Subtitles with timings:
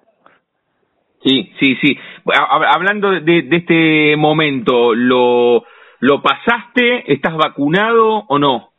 [1.23, 1.97] Sí, sí, sí.
[2.35, 5.63] Hablando de, este momento, ¿lo,
[5.99, 7.13] ¿lo pasaste?
[7.13, 8.71] ¿Estás vacunado o no?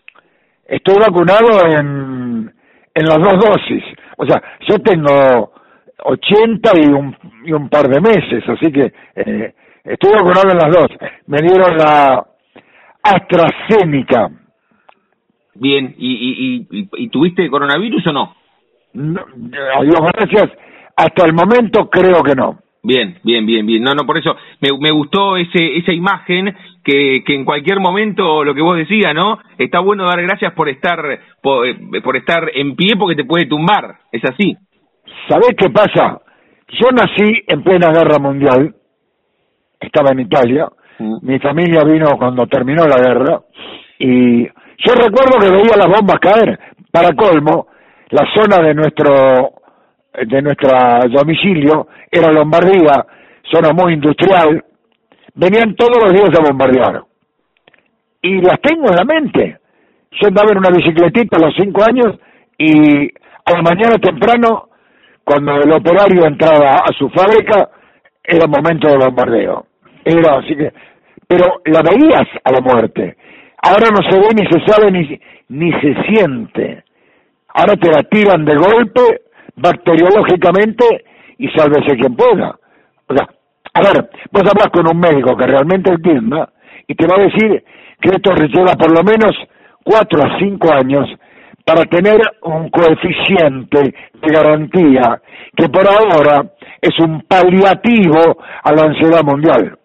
[0.66, 2.52] Estoy vacunado en,
[2.94, 3.84] en las dos dosis.
[4.18, 5.52] O sea, yo tengo
[6.04, 10.72] 80 y un, y un par de meses, así que eh, estoy vacunado en las
[10.72, 10.88] dos.
[11.26, 12.26] Me dieron la
[13.02, 14.30] AstraZeneca.
[15.54, 18.34] Bien, ¿y, y, y, tuviste coronavirus o no?
[18.94, 19.20] no?
[19.78, 20.50] Adiós, gracias.
[20.96, 22.58] Hasta el momento creo que no.
[22.82, 23.82] Bien, bien, bien, bien.
[23.82, 28.44] No, no, por eso me, me gustó ese, esa imagen que, que en cualquier momento,
[28.44, 29.38] lo que vos decías, ¿no?
[29.56, 31.00] Está bueno dar gracias por estar,
[31.40, 34.00] por, eh, por estar en pie porque te puede tumbar.
[34.12, 34.56] Es así.
[35.28, 36.20] ¿Sabés qué pasa?
[36.68, 38.74] Yo nací en plena guerra mundial,
[39.84, 40.68] estaba en Italia,
[40.98, 41.16] mm.
[41.22, 43.40] mi familia vino cuando terminó la guerra,
[43.98, 46.58] y yo recuerdo que veía las bombas caer,
[46.90, 47.68] para colmo,
[48.10, 49.54] la zona de nuestro
[50.14, 50.70] de nuestro
[51.10, 53.04] domicilio era Lombardía,
[53.52, 54.64] zona muy industrial,
[55.34, 57.02] venían todos los días a bombardear.
[58.22, 59.58] Y las tengo en la mente.
[60.12, 62.18] Yo andaba en una bicicletita a los cinco años
[62.56, 63.08] y
[63.44, 64.68] a la mañana temprano,
[65.24, 67.68] cuando el operario entraba a su fábrica,
[68.22, 69.66] era momento de bombardeo.
[70.04, 70.72] Era así que,
[71.26, 73.16] pero la veías a la muerte.
[73.62, 76.84] Ahora no se ve ni se sabe ni, ni se siente.
[77.48, 79.00] Ahora te la tiran de golpe,
[79.56, 80.84] bacteriológicamente,
[81.38, 82.56] y sálvese quien pueda.
[83.08, 83.28] O sea,
[83.74, 86.50] a ver, vos hablas con un médico que realmente entienda
[86.86, 87.64] y te va a decir
[88.00, 89.36] que esto lleva por lo menos
[89.82, 91.08] cuatro a cinco años
[91.64, 95.20] para tener un coeficiente de garantía
[95.56, 96.44] que por ahora
[96.80, 99.78] es un paliativo a la ansiedad mundial.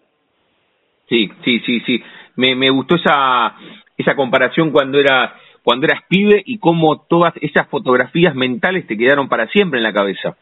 [1.10, 2.02] Sí, sí, sí, sí.
[2.36, 3.54] Me, me gustó esa,
[3.98, 9.28] esa comparación cuando era cuando eras pibe y cómo todas esas fotografías mentales te quedaron
[9.28, 10.34] para siempre en la cabeza.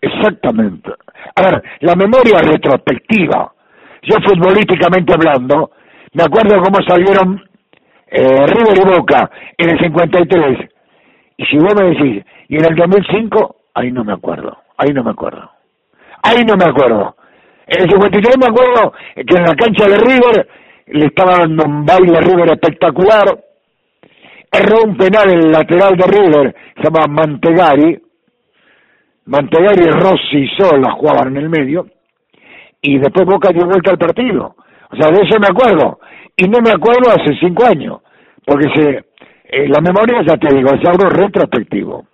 [0.00, 0.90] Exactamente.
[1.36, 3.52] A ver, la memoria retrospectiva.
[4.02, 5.72] Yo futbolísticamente hablando,
[6.14, 7.42] me acuerdo cómo salieron
[8.06, 10.70] eh, River y Boca en el 53.
[11.36, 15.02] Y si vos me decís, y en el 2005, ahí no me acuerdo, ahí no
[15.02, 15.50] me acuerdo.
[16.22, 17.16] Ahí no me acuerdo.
[17.66, 20.48] En el 53 me acuerdo que en la cancha de River
[20.86, 23.38] le estaba dando un baile a River espectacular.
[24.52, 28.00] Erró un penal en el lateral de River, se llama Mantegari,
[29.26, 31.86] Mantegari, Rossi y Sola jugaban en el medio,
[32.80, 34.54] y después Boca dio vuelta al partido.
[34.90, 35.98] O sea, de eso me acuerdo.
[36.36, 38.00] Y no me acuerdo hace cinco años,
[38.44, 39.04] porque se,
[39.44, 42.06] eh, la memoria, ya te digo, es algo retrospectivo.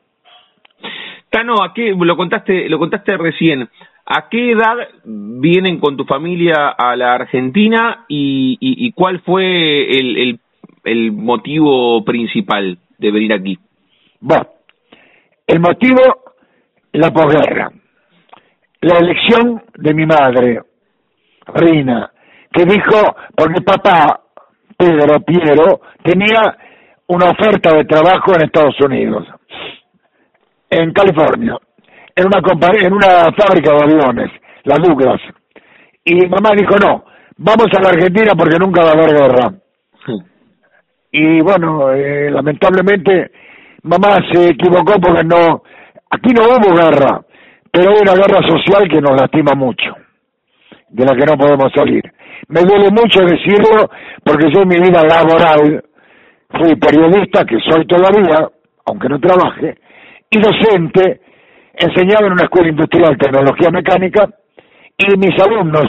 [1.28, 3.68] Tano, ¿a qué, lo contaste, lo contaste recién,
[4.12, 10.41] ¿a qué edad vienen con tu familia a la Argentina y, cuál fue el, el,
[10.83, 13.57] el motivo principal de venir aquí?
[14.18, 14.48] Bueno,
[15.47, 16.01] el motivo
[16.92, 17.71] la posguerra.
[18.80, 20.60] La elección de mi madre,
[21.54, 22.10] Rina,
[22.53, 24.22] que dijo, porque papá,
[24.77, 26.56] Pedro Piero, tenía
[27.06, 29.28] una oferta de trabajo en Estados Unidos,
[30.68, 31.56] en California,
[32.20, 34.30] en una, en una fábrica de aviones,
[34.64, 35.20] la Douglas.
[36.04, 37.04] Y mamá dijo, no,
[37.38, 39.52] vamos a la Argentina porque nunca va a haber guerra.
[41.12, 43.30] Y bueno, eh, lamentablemente
[43.82, 45.62] mamá se equivocó porque no
[46.10, 47.20] Aquí no hubo guerra,
[47.70, 49.94] pero hay una guerra social que nos lastima mucho.
[50.88, 52.02] de la que no podemos salir.
[52.48, 53.88] Me duele mucho decirlo
[54.24, 55.84] porque yo en mi vida laboral
[56.50, 58.48] fui periodista, que soy todavía,
[58.86, 59.78] aunque no trabaje,
[60.28, 61.20] y docente,
[61.80, 64.28] enseñaba en una escuela industrial tecnología mecánica,
[64.97, 65.86] y mis alumnos,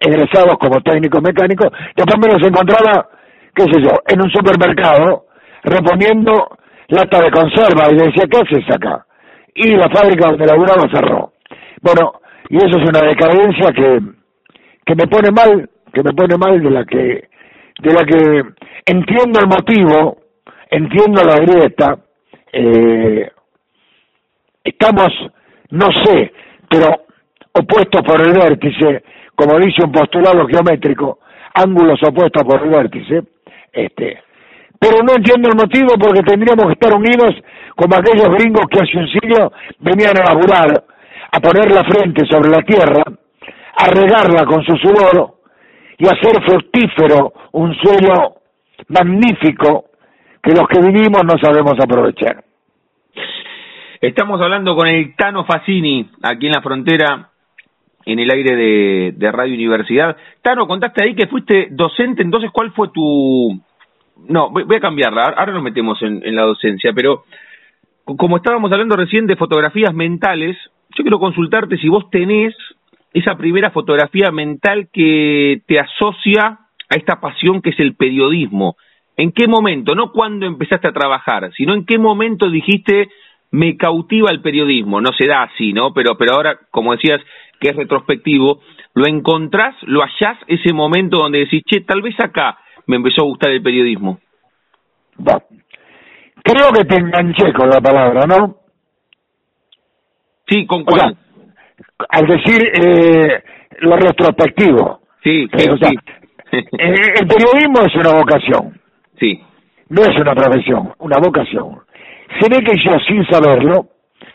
[0.00, 3.08] egresados como técnicos mecánicos, después me los encontraba,
[3.54, 5.26] qué sé yo, en un supermercado,
[5.62, 6.48] reponiendo
[6.88, 9.06] lata de conserva, y decía, ¿qué haces acá?
[9.54, 11.32] Y la fábrica donde laburaba cerró.
[11.80, 14.00] Bueno, y eso es una decadencia que,
[14.84, 17.28] que me pone mal, que me pone mal de la que,
[17.80, 18.42] de la que
[18.86, 20.18] entiendo el motivo,
[20.70, 21.98] entiendo la grieta,
[22.52, 23.30] eh,
[24.66, 25.12] estamos,
[25.70, 26.32] no sé,
[26.68, 27.06] pero
[27.52, 29.02] opuestos por el vértice,
[29.34, 31.20] como dice un postulado geométrico,
[31.54, 33.22] ángulos opuestos por el vértice,
[33.72, 34.22] este,
[34.78, 37.34] pero no entiendo el motivo porque tendríamos que estar unidos
[37.76, 40.84] como aquellos gringos que hace un siglo venían a laburar,
[41.32, 43.02] a poner la frente sobre la tierra,
[43.78, 45.36] a regarla con su sudor
[45.98, 48.36] y a hacer fructífero un suelo
[48.88, 49.86] magnífico
[50.42, 52.45] que los que vivimos no sabemos aprovechar.
[54.00, 57.30] Estamos hablando con el Tano Facini, aquí en la frontera,
[58.04, 60.16] en el aire de, de Radio Universidad.
[60.42, 63.60] Tano, contaste ahí que fuiste docente, entonces, ¿cuál fue tu...?
[64.28, 67.24] No, voy, a cambiarla, ahora nos metemos en, en la docencia, pero
[68.04, 70.56] como estábamos hablando recién de fotografías mentales,
[70.96, 72.54] yo quiero consultarte si vos tenés
[73.12, 78.76] esa primera fotografía mental que te asocia a esta pasión que es el periodismo.
[79.16, 79.94] ¿En qué momento?
[79.94, 83.08] No cuando empezaste a trabajar, sino en qué momento dijiste
[83.50, 85.00] me cautiva el periodismo.
[85.00, 85.92] No se da así, ¿no?
[85.92, 87.20] Pero, pero ahora, como decías,
[87.60, 88.60] que es retrospectivo,
[88.94, 93.26] lo encontrás, lo hallás ese momento donde decís, che, tal vez acá me empezó a
[93.26, 94.18] gustar el periodismo.
[96.42, 98.56] Creo que te enganché con la palabra, ¿no?
[100.48, 101.16] Sí, ¿con cuál?
[102.08, 103.42] al decir eh,
[103.80, 105.00] lo retrospectivo.
[105.22, 105.96] Sí, sí, sí.
[106.52, 106.64] Eh,
[107.20, 108.80] el periodismo es una vocación.
[109.18, 109.42] Sí.
[109.88, 111.80] No es una profesión, una vocación.
[112.40, 113.88] Se ve que yo, sin saberlo,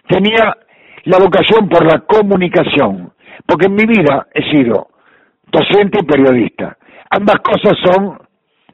[0.07, 0.55] tenía
[1.03, 3.13] la vocación por la comunicación,
[3.45, 4.89] porque en mi vida he sido
[5.51, 6.77] docente y periodista.
[7.09, 8.19] Ambas cosas son,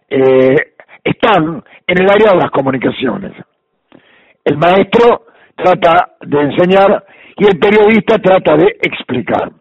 [0.09, 0.55] eh,
[1.03, 3.33] están en el área de las comunicaciones.
[4.43, 5.25] El maestro
[5.55, 7.03] trata de enseñar
[7.37, 9.51] y el periodista trata de explicar.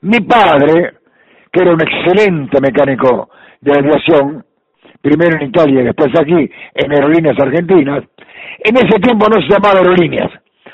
[0.00, 0.94] Mi padre,
[1.52, 3.30] que era un excelente mecánico
[3.60, 4.44] de aviación,
[5.00, 8.04] primero en Italia y después aquí en Aerolíneas Argentinas,
[8.58, 10.30] en ese tiempo no se llamaba Aerolíneas,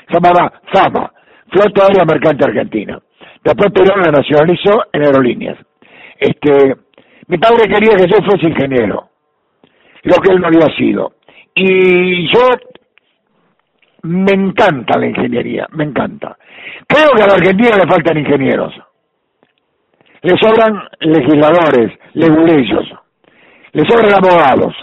[0.07, 1.11] se llamaba FAMA,
[1.51, 2.99] Flota Aérea Mercante Argentina.
[3.43, 5.57] Después Perón la nacionalizó en Aerolíneas.
[6.17, 6.75] Este,
[7.27, 9.09] mi padre quería que yo fuese ingeniero,
[10.03, 11.13] lo que él no había sido.
[11.55, 12.41] Y yo
[14.03, 16.37] me encanta la ingeniería, me encanta.
[16.87, 18.73] Creo que a la Argentina le faltan ingenieros.
[20.21, 22.85] Le sobran legisladores, leguleyos.
[23.71, 24.75] Le sobran abogados,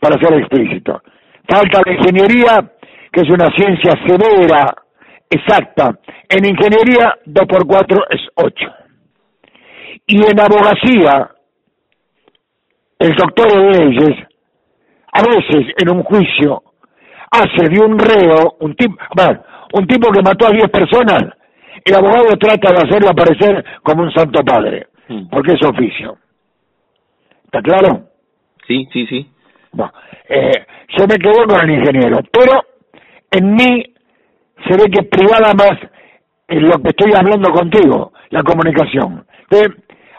[0.00, 1.02] para ser explícito.
[1.50, 2.72] Falta la ingeniería,
[3.12, 4.72] que es una ciencia severa,
[5.28, 5.98] exacta.
[6.28, 8.54] En ingeniería, 2 por 4 es 8.
[10.06, 11.30] Y en abogacía,
[13.00, 14.28] el doctor de leyes,
[15.12, 16.62] a veces en un juicio,
[17.32, 19.42] hace de un reo, un tipo, bueno,
[19.72, 21.34] un tipo que mató a 10 personas,
[21.84, 25.28] el abogado trata de hacerlo aparecer como un santo padre, hmm.
[25.30, 26.16] porque es oficio.
[27.46, 28.04] ¿Está claro?
[28.68, 29.26] Sí, sí, sí.
[29.72, 29.92] Bueno,
[30.28, 30.66] eh,
[30.98, 32.60] yo me quedo con el ingeniero, pero
[33.30, 33.94] en mí
[34.66, 35.78] se ve que privada más
[36.48, 39.24] en lo que estoy hablando contigo, la comunicación.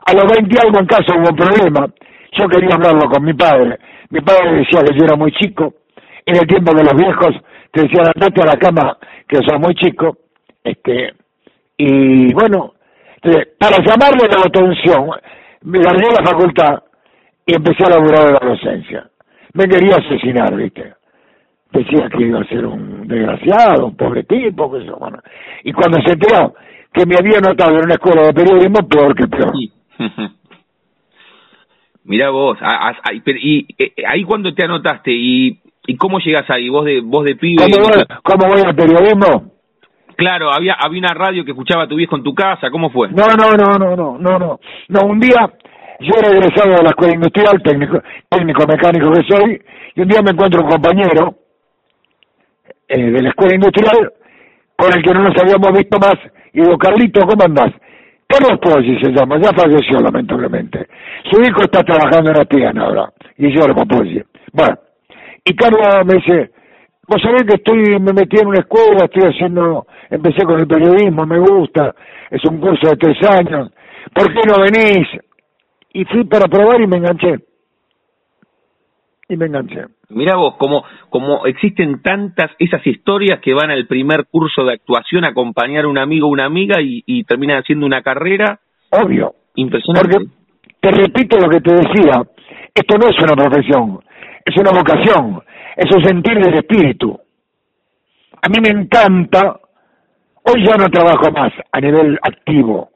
[0.05, 1.87] a los 20 algo en casa hubo un problema,
[2.37, 3.77] yo quería hablarlo con mi padre.
[4.09, 5.73] Mi padre decía que yo era muy chico,
[6.25, 7.35] en el tiempo de los viejos
[7.71, 10.17] te decían andate a la cama que sos muy chico
[10.63, 11.13] este
[11.77, 12.73] y bueno
[13.57, 15.09] para llamarle la atención
[15.63, 16.83] me largué la facultad
[17.45, 19.09] y empecé a laburar de la docencia
[19.53, 20.93] me quería asesinar viste
[21.71, 25.19] decía que iba a ser un desgraciado un pobre tipo que eso bueno
[25.63, 26.53] y cuando se enteró
[26.93, 29.53] que me había notado en una escuela de periodismo peor que peor
[32.03, 32.57] Mira vos,
[33.39, 36.69] y eh, ahí cuando te anotaste y ¿Y cómo llegas ahí?
[36.69, 37.63] ¿Vos de, vos de pibe?
[37.63, 39.51] ¿Cómo voy, ¿Cómo voy al periodismo?
[40.15, 43.09] Claro, había, había una radio que escuchaba a tu viejo en tu casa, ¿cómo fue?
[43.09, 44.59] No, no, no, no, no, no, no.
[44.89, 45.51] No, un día
[46.01, 49.61] yo era egresado de la escuela industrial, técnico, técnico mecánico que soy,
[49.95, 51.35] y un día me encuentro un compañero
[52.87, 54.11] eh, de la escuela industrial
[54.75, 56.15] con el que no nos habíamos visto más,
[56.53, 57.71] y digo, Carlito, ¿cómo andás?
[58.27, 60.87] Carlos Poggi se llama, ya falleció lamentablemente.
[61.29, 64.21] Su hijo está trabajando en tienda ahora, y yo lo Poggi.
[64.53, 64.77] Bueno,
[65.45, 66.51] y Carlos me dice,
[67.07, 71.25] vos sabés que estoy, me metí en una escuela, estoy haciendo, empecé con el periodismo,
[71.25, 71.93] me gusta,
[72.31, 73.69] es un curso de tres años.
[74.13, 75.07] ¿por qué no venís?
[75.93, 77.39] Y fui para probar y me enganché.
[79.29, 79.85] Y me enganché.
[80.09, 85.23] Mira vos, como, como existen tantas esas historias que van al primer curso de actuación
[85.23, 88.59] a acompañar a un amigo o una amiga y, y terminan haciendo una carrera.
[88.91, 89.35] Obvio.
[89.55, 90.17] Impresionante.
[90.17, 90.41] Porque,
[90.81, 92.23] te repito lo que te decía,
[92.73, 93.99] esto no es una profesión,
[94.43, 95.43] es una vocación,
[95.77, 97.19] es un sentir del espíritu.
[98.41, 99.59] A mí me encanta,
[100.43, 102.89] hoy ya no trabajo más a nivel activo,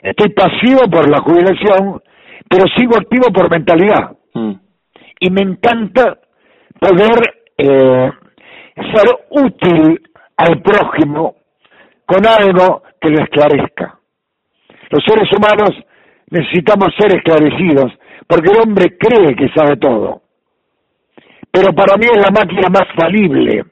[0.00, 2.00] estoy pasivo por la jubilación,
[2.48, 4.16] pero sigo activo por mentalidad.
[4.34, 4.52] Mm.
[5.20, 6.18] Y me encanta
[6.78, 8.10] poder eh,
[8.76, 10.00] ser útil
[10.36, 11.36] al prójimo
[12.06, 13.98] con algo que lo esclarezca.
[14.90, 15.70] Los seres humanos
[16.30, 17.92] necesitamos ser esclarecidos,
[18.26, 20.22] porque el hombre cree que sabe todo.
[21.50, 23.64] Pero para mí es la máquina más falible.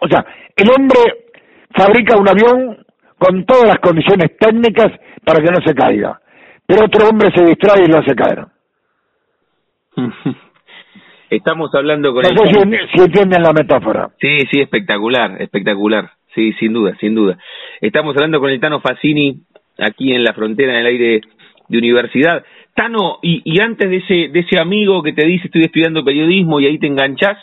[0.00, 0.24] O sea,
[0.56, 0.98] el hombre
[1.74, 2.84] fabrica un avión
[3.18, 4.92] con todas las condiciones técnicas
[5.24, 6.20] para que no se caiga,
[6.66, 8.46] pero otro hombre se distrae y lo hace caer.
[11.30, 12.52] Estamos hablando con no sé
[12.92, 14.10] si, entienden la metáfora.
[14.20, 16.10] Sí, sí, espectacular, espectacular.
[16.34, 17.38] Sí, sin duda, sin duda.
[17.80, 19.40] Estamos hablando con el Tano Facini
[19.78, 21.20] aquí en la frontera del aire
[21.68, 22.44] de universidad.
[22.74, 26.60] Tano, y, y antes de ese, de ese amigo que te dice estoy estudiando periodismo
[26.60, 27.38] y ahí te enganchás,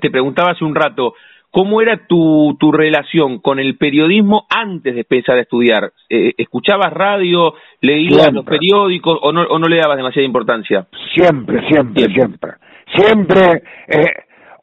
[0.00, 1.14] te preguntaba hace un rato,
[1.50, 5.92] ¿cómo era tu, tu relación con el periodismo antes de empezar a estudiar?
[6.08, 10.86] Eh, ¿Escuchabas radio, leías los periódicos o no, o no le dabas demasiada importancia?
[11.14, 12.52] Siempre, siempre, siempre.
[12.94, 14.14] Siempre, eh,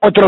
[0.01, 0.27] otro,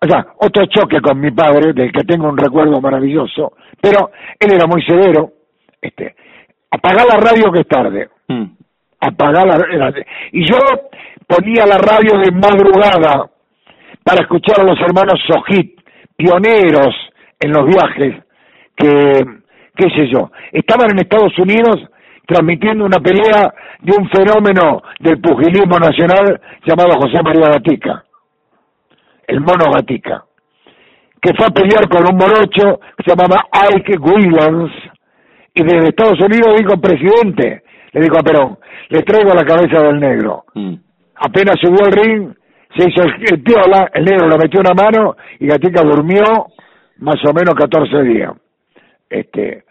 [0.00, 4.52] o sea, otro choque con mi padre, del que tengo un recuerdo maravilloso, pero él
[4.54, 5.30] era muy severo,
[5.80, 6.14] este,
[6.70, 8.08] apagar la radio que es tarde.
[8.28, 8.44] Mm.
[9.04, 9.92] Apagar la,
[10.30, 10.56] y yo
[11.26, 13.31] ponía la radio de madrugada
[14.04, 15.80] para escuchar a los hermanos Sojit,
[16.16, 16.94] pioneros
[17.40, 18.22] en los viajes,
[18.76, 19.24] que,
[19.76, 21.76] qué sé yo, estaban en Estados Unidos
[22.26, 28.04] transmitiendo una pelea de un fenómeno del pugilismo nacional llamado José María Gatica,
[29.26, 30.24] el mono Gatica,
[31.20, 33.44] que fue a pelear con un morocho que se llamaba
[33.74, 34.72] Ike Williams,
[35.54, 40.00] y desde Estados Unidos dijo, presidente, le dijo a Perón, le traigo la cabeza del
[40.00, 40.44] negro.
[40.54, 40.74] Mm.
[41.16, 42.34] Apenas subió al ring,
[42.76, 46.46] se hizo el, piola, el negro le metió una mano y Gatica durmió
[46.98, 48.32] más o menos 14 días.
[49.08, 49.64] Este,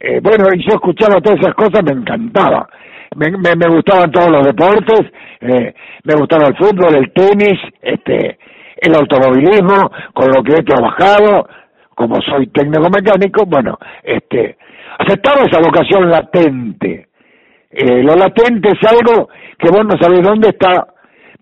[0.00, 2.68] eh, bueno, y yo escuchaba todas esas cosas, me encantaba.
[3.16, 5.02] Me, me, gustaban todos los deportes,
[5.40, 5.72] eh,
[6.02, 8.38] me gustaba el fútbol, el tenis, este,
[8.76, 11.48] el automovilismo, con lo que he trabajado,
[11.94, 14.56] como soy técnico mecánico, bueno, este,
[14.98, 17.06] aceptaba esa vocación latente.
[17.70, 20.86] Eh, lo latente es algo que vos no sabés dónde está,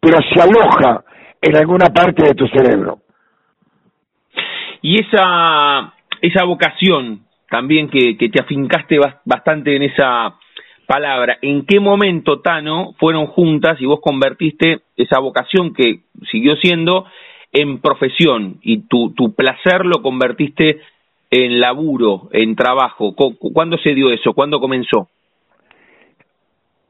[0.02, 1.04] pero se aloja
[1.40, 2.98] en alguna parte de tu cerebro.
[4.82, 10.34] Y esa, esa vocación también que, que te afincaste bastante en esa
[10.88, 16.00] palabra, ¿en qué momento, Tano, fueron juntas y vos convertiste esa vocación que
[16.32, 17.06] siguió siendo
[17.52, 20.80] en profesión y tu, tu placer lo convertiste
[21.30, 23.14] en laburo, en trabajo?
[23.14, 24.32] ¿Cuándo se dio eso?
[24.32, 25.08] ¿Cuándo comenzó?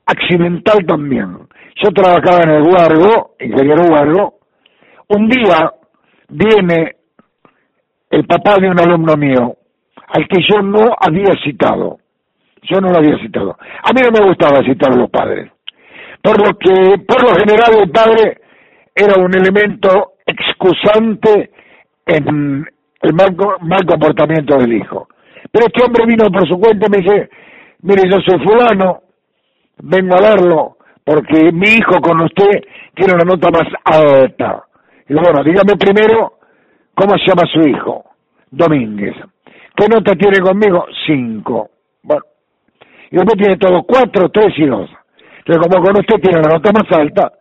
[0.07, 1.52] Accidental también.
[1.77, 4.35] Yo trabajaba en el Huargo, ingeniero Huargo.
[5.09, 5.73] Un día
[6.29, 6.97] viene
[8.11, 9.57] el papá de un alumno mío,
[10.09, 11.99] al que yo no había citado.
[12.63, 13.57] Yo no lo había citado.
[13.83, 15.51] A mí no me gustaba citar a los padres.
[16.23, 18.41] Por lo que, por lo general, el padre
[18.95, 21.51] era un elemento excusante
[22.07, 22.67] en
[23.01, 25.09] el mal, mal comportamiento del hijo.
[25.51, 27.31] Pero este hombre vino por su cuenta y me dice,
[27.81, 29.01] mire, yo soy fulano,
[29.79, 32.63] vengo a verlo, porque mi hijo con usted
[32.95, 34.65] tiene una nota más alta.
[35.09, 36.35] Y bueno, dígame primero,
[36.95, 38.05] ¿cómo se llama su hijo?
[38.51, 39.15] Domínguez.
[39.75, 40.87] ¿Qué nota tiene conmigo?
[41.07, 41.71] Cinco.
[42.03, 42.23] Bueno,
[43.11, 44.91] y después tiene todo cuatro, tres y dos.
[45.39, 47.33] Entonces, como con usted tiene la nota más alta,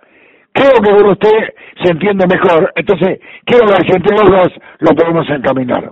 [0.51, 1.53] creo que con usted
[1.84, 2.72] se entiende mejor.
[2.75, 4.50] Entonces, quiero ver si entre los dos
[4.80, 5.91] lo podemos encaminar.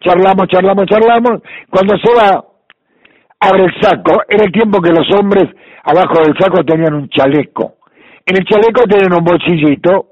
[0.00, 1.42] Charlamos, charlamos, charlamos.
[1.70, 2.44] Cuando se va,
[3.40, 4.22] abre el saco.
[4.28, 5.44] Era el tiempo que los hombres
[5.84, 7.76] abajo del saco tenían un chaleco.
[8.24, 10.06] En el chaleco tienen un bolsillito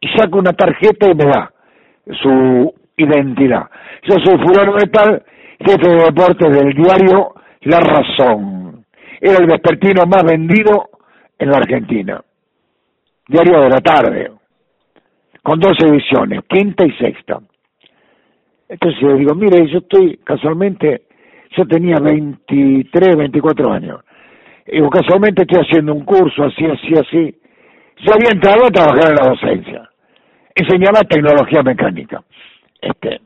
[0.00, 1.52] y saca una tarjeta y me da
[2.22, 3.68] su identidad.
[4.02, 5.24] Yo soy fulano de tal,
[5.58, 8.84] jefe de deportes del diario La Razón.
[9.20, 10.90] Era el vespertino más vendido
[11.38, 12.22] en la Argentina.
[13.28, 14.30] Diario de la tarde,
[15.42, 17.40] con dos ediciones, quinta y sexta.
[18.68, 21.02] Entonces le digo, mire, yo estoy casualmente,
[21.56, 24.00] yo tenía 23, 24 años.
[24.66, 27.40] Y casualmente estoy haciendo un curso así, así, así.
[27.98, 29.90] Yo había entrado a trabajar en la docencia.
[30.54, 32.22] Enseñaba tecnología mecánica.
[32.80, 33.20] Este,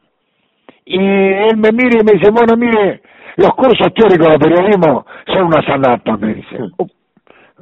[0.85, 3.01] y él me mira y me dice, bueno, mire,
[3.37, 6.59] los cursos teóricos de periodismo son una sanata, me dice.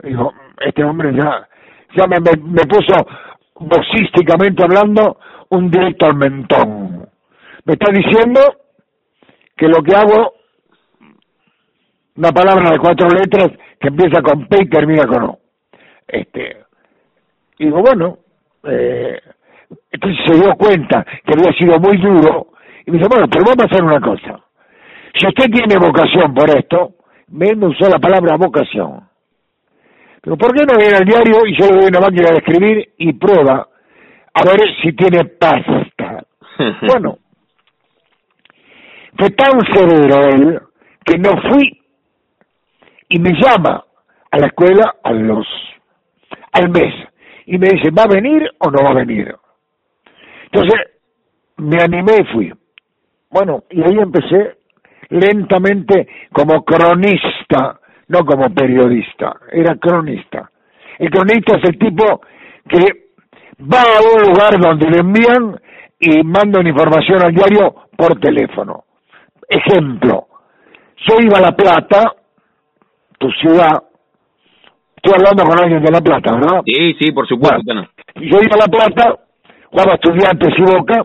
[0.03, 0.33] Digo,
[0.65, 1.47] este hombre ya,
[1.97, 2.95] ya me, me, me puso
[3.61, 5.19] boxísticamente hablando
[5.51, 7.09] un directo al mentón.
[7.65, 8.41] Me está diciendo
[9.57, 10.35] que lo que hago,
[12.19, 15.39] una palabra de cuatro letras que empieza con P y termina con O.
[16.09, 16.57] Este,
[17.59, 18.19] y digo, bueno,
[18.65, 19.21] eh,
[19.93, 22.49] entonces se dio cuenta que había sido muy duro
[22.85, 24.41] y me dice, bueno, pero vamos a hacer una cosa.
[25.15, 26.95] Si usted tiene vocación por esto,
[27.29, 29.09] me usó la palabra vocación.
[30.21, 32.89] Pero ¿por qué no viene al diario y yo le doy una máquina de escribir
[32.99, 33.69] y prueba
[34.35, 36.25] a ver si tiene pasta?
[36.89, 37.19] bueno,
[39.17, 40.61] fue tan severo él
[41.05, 41.78] que no fui
[43.09, 43.85] y me llama
[44.31, 45.47] a la escuela a los
[46.53, 46.95] al mes
[47.47, 49.35] y me dice, ¿va a venir o no va a venir?
[50.45, 50.81] Entonces
[51.57, 52.53] me animé y fui.
[53.31, 54.59] Bueno, y ahí empecé
[55.11, 60.51] lentamente como cronista, no como periodista, era cronista.
[60.99, 62.21] El cronista es el tipo
[62.69, 63.09] que
[63.61, 65.61] va a un lugar donde le envían
[65.99, 68.85] y manda una información al diario por teléfono.
[69.49, 70.29] Ejemplo,
[71.07, 72.15] yo iba a La Plata,
[73.19, 73.83] tu ciudad,
[74.97, 76.63] estoy hablando con alguien de La Plata, ¿verdad?
[76.65, 77.61] Sí, sí, por supuesto.
[78.17, 79.19] yo iba a La Plata,
[79.71, 81.05] jugaba estudiantes y boca,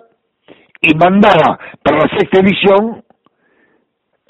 [0.82, 3.04] y mandaba para la sexta edición,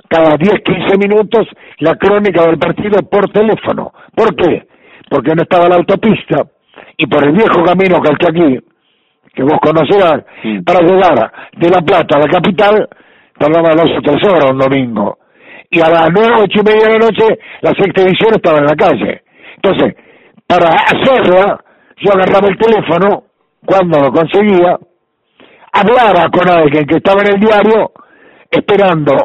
[0.08, 1.48] cada 10, 15 minutos,
[1.80, 3.92] la crónica del partido por teléfono.
[4.16, 4.68] ¿Por qué?
[5.10, 6.46] Porque no estaba la autopista,
[6.98, 8.60] y por el viejo camino que está aquí,
[9.34, 10.24] que vos conocerás,
[10.66, 12.88] para llegar de La Plata a la capital,
[13.38, 15.18] tardaba dos o tres horas un domingo.
[15.74, 18.66] Y a las nueve, ocho y media de la noche, la sexta edición estaba en
[18.66, 19.24] la calle.
[19.56, 19.96] Entonces,
[20.46, 21.60] para hacerla,
[21.98, 23.24] yo agarraba el teléfono,
[23.66, 24.78] cuando lo conseguía,
[25.72, 27.92] hablaba con alguien que estaba en el diario,
[28.52, 29.16] esperando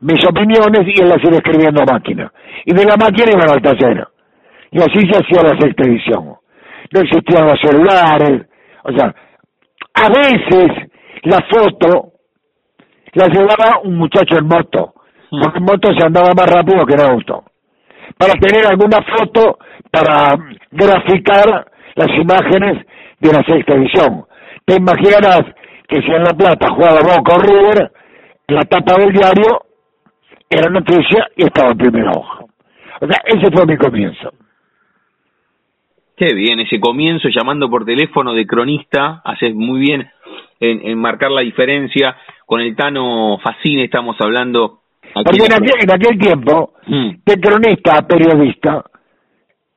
[0.00, 2.32] mis opiniones y él las iba escribiendo a máquina.
[2.64, 4.06] Y de la máquina iban al taller.
[4.70, 6.36] Y así se hacía la sexta edición.
[6.92, 8.46] No existían los celulares.
[8.84, 9.12] O sea,
[9.94, 10.88] a veces
[11.24, 12.12] la foto
[13.14, 14.94] la llevaba un muchacho en moto,
[15.30, 17.44] en moto se andaba más rápido que en auto,
[18.16, 19.58] para tener alguna foto
[19.90, 20.36] para
[20.70, 22.86] graficar las imágenes
[23.20, 24.24] de la sexta edición.
[24.64, 25.42] Te imaginarás
[25.88, 27.90] que si en La Plata jugaba Boca o River,
[28.48, 29.62] la tapa del diario
[30.48, 32.44] era noticia y estaba en primera hoja.
[33.00, 34.32] O sea, ese fue mi comienzo.
[36.16, 40.10] Qué bien, ese comienzo llamando por teléfono de cronista, haces muy bien
[40.60, 42.16] en marcar la diferencia
[42.48, 44.77] con el Tano Facine estamos hablando.
[45.14, 47.10] Porque en aquel, tiempo, mm.
[47.24, 48.84] de cronista a periodista,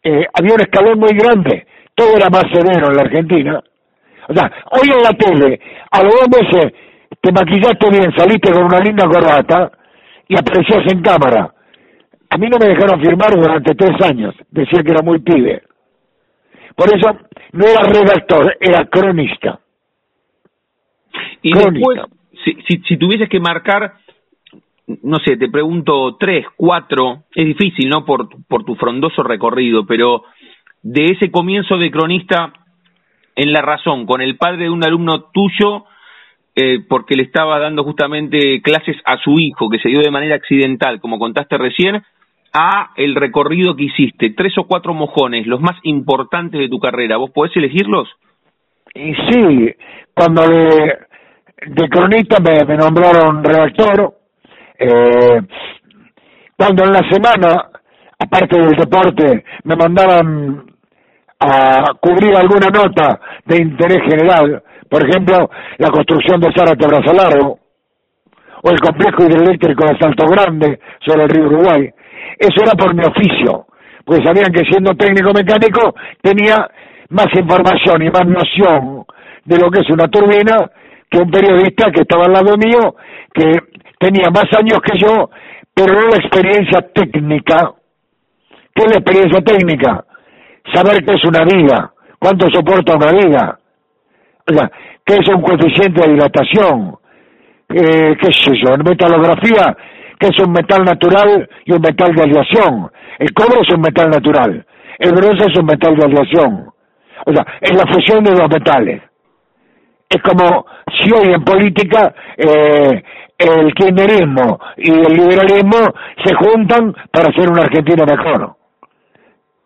[0.03, 1.65] eh, había un escalón muy grande.
[1.95, 3.63] Todo era más severo en la Argentina.
[4.27, 5.59] O sea, hoy en la tele,
[5.91, 6.73] a los dos meses
[7.19, 9.71] te maquillaste bien, saliste con una linda corbata
[10.27, 11.53] y aparecías en cámara.
[12.29, 14.33] A mí no me dejaron firmar durante tres años.
[14.49, 15.63] Decía que era muy pibe.
[16.75, 17.17] Por eso
[17.51, 19.59] no era redactor, era cronista.
[21.41, 22.07] Y cronista
[22.43, 23.93] si, si, si tuvieses que marcar,
[25.03, 28.05] no sé, te pregunto tres, cuatro, es difícil, ¿no?
[28.05, 30.23] Por, por tu frondoso recorrido, pero
[30.81, 32.53] de ese comienzo de cronista
[33.35, 35.85] en La Razón, con el padre de un alumno tuyo,
[36.55, 40.35] eh, porque le estaba dando justamente clases a su hijo, que se dio de manera
[40.35, 42.03] accidental, como contaste recién,
[42.53, 47.17] a el recorrido que hiciste, tres o cuatro mojones, los más importantes de tu carrera,
[47.17, 48.09] ¿vos podés elegirlos?
[48.93, 49.73] Y sí,
[50.13, 50.97] cuando le,
[51.67, 54.15] de cronista me, nombraron redactor.
[54.83, 55.39] Eh,
[56.57, 57.69] cuando en la semana,
[58.17, 60.65] aparte del deporte, me mandaban
[61.39, 67.59] a cubrir alguna nota de interés general, por ejemplo, la construcción de Zárate Brazo Largo,
[68.63, 71.89] o el complejo hidroeléctrico de Salto Grande sobre el río Uruguay.
[72.39, 73.67] Eso era por mi oficio,
[74.03, 76.67] porque sabían que siendo técnico mecánico tenía
[77.09, 79.05] más información y más noción
[79.45, 80.57] de lo que es una turbina
[81.09, 82.95] que un periodista que estaba al lado mío,
[83.33, 83.51] que
[84.01, 85.29] tenía más años que yo,
[85.73, 87.71] pero no la experiencia técnica.
[88.73, 90.03] ¿Qué es la experiencia técnica?
[90.73, 93.59] Saber qué es una viga, cuánto soporta una viga,
[94.49, 94.71] o sea,
[95.05, 96.95] qué es un coeficiente de dilatación,
[97.69, 99.77] eh, qué es eso, en metalografía,
[100.19, 102.91] qué es un metal natural y un metal de aleación.
[103.19, 104.65] El cobre es un metal natural,
[104.97, 106.69] el bronce es un metal de aleación.
[107.25, 109.01] O sea, es la fusión de dos metales
[110.11, 110.65] es como
[110.99, 113.03] si hoy en política eh,
[113.49, 115.77] el kirchnerismo y el liberalismo
[116.23, 118.55] se juntan para hacer una Argentina mejor.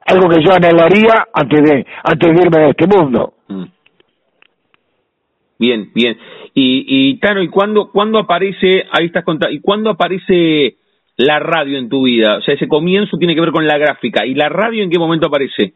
[0.07, 3.33] Algo que yo anhelaría antes de, antes de irme de este mundo.
[3.47, 3.63] Mm.
[5.57, 6.17] Bien, bien.
[6.53, 10.75] Y, y Tano, ¿y cuándo, cuándo aparece, ahí estás contando, ¿y cuándo aparece
[11.17, 12.37] la radio en tu vida?
[12.37, 14.25] O sea, ese comienzo tiene que ver con la gráfica.
[14.25, 15.73] ¿Y la radio en qué momento aparece?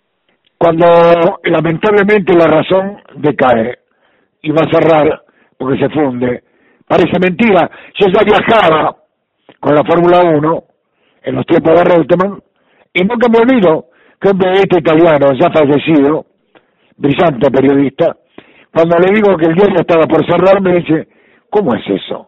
[0.57, 3.79] Cuando lamentablemente la razón decae
[4.41, 5.23] y va a cerrar
[5.57, 6.43] porque se funde.
[6.89, 7.69] Parece mentira.
[7.99, 8.95] Yo ya viajaba
[9.59, 10.63] con la Fórmula 1
[11.21, 12.41] en los tiempos de Reutemann
[12.91, 13.85] y nunca me olvido
[14.19, 16.25] que un periodista italiano ya fallecido,
[16.97, 18.17] brillante periodista,
[18.73, 21.07] cuando le digo que el diario estaba por cerrar, me dice,
[21.51, 22.27] ¿cómo es eso?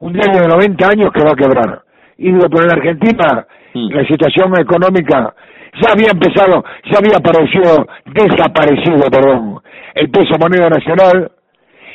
[0.00, 1.82] Un diario de 90 años que va a quebrar.
[2.18, 3.92] Y digo, pero en Argentina mm.
[3.92, 5.34] la situación económica
[5.80, 9.60] ya había empezado, ya había aparecido, desaparecido, perdón,
[9.94, 11.30] el peso moneda nacional,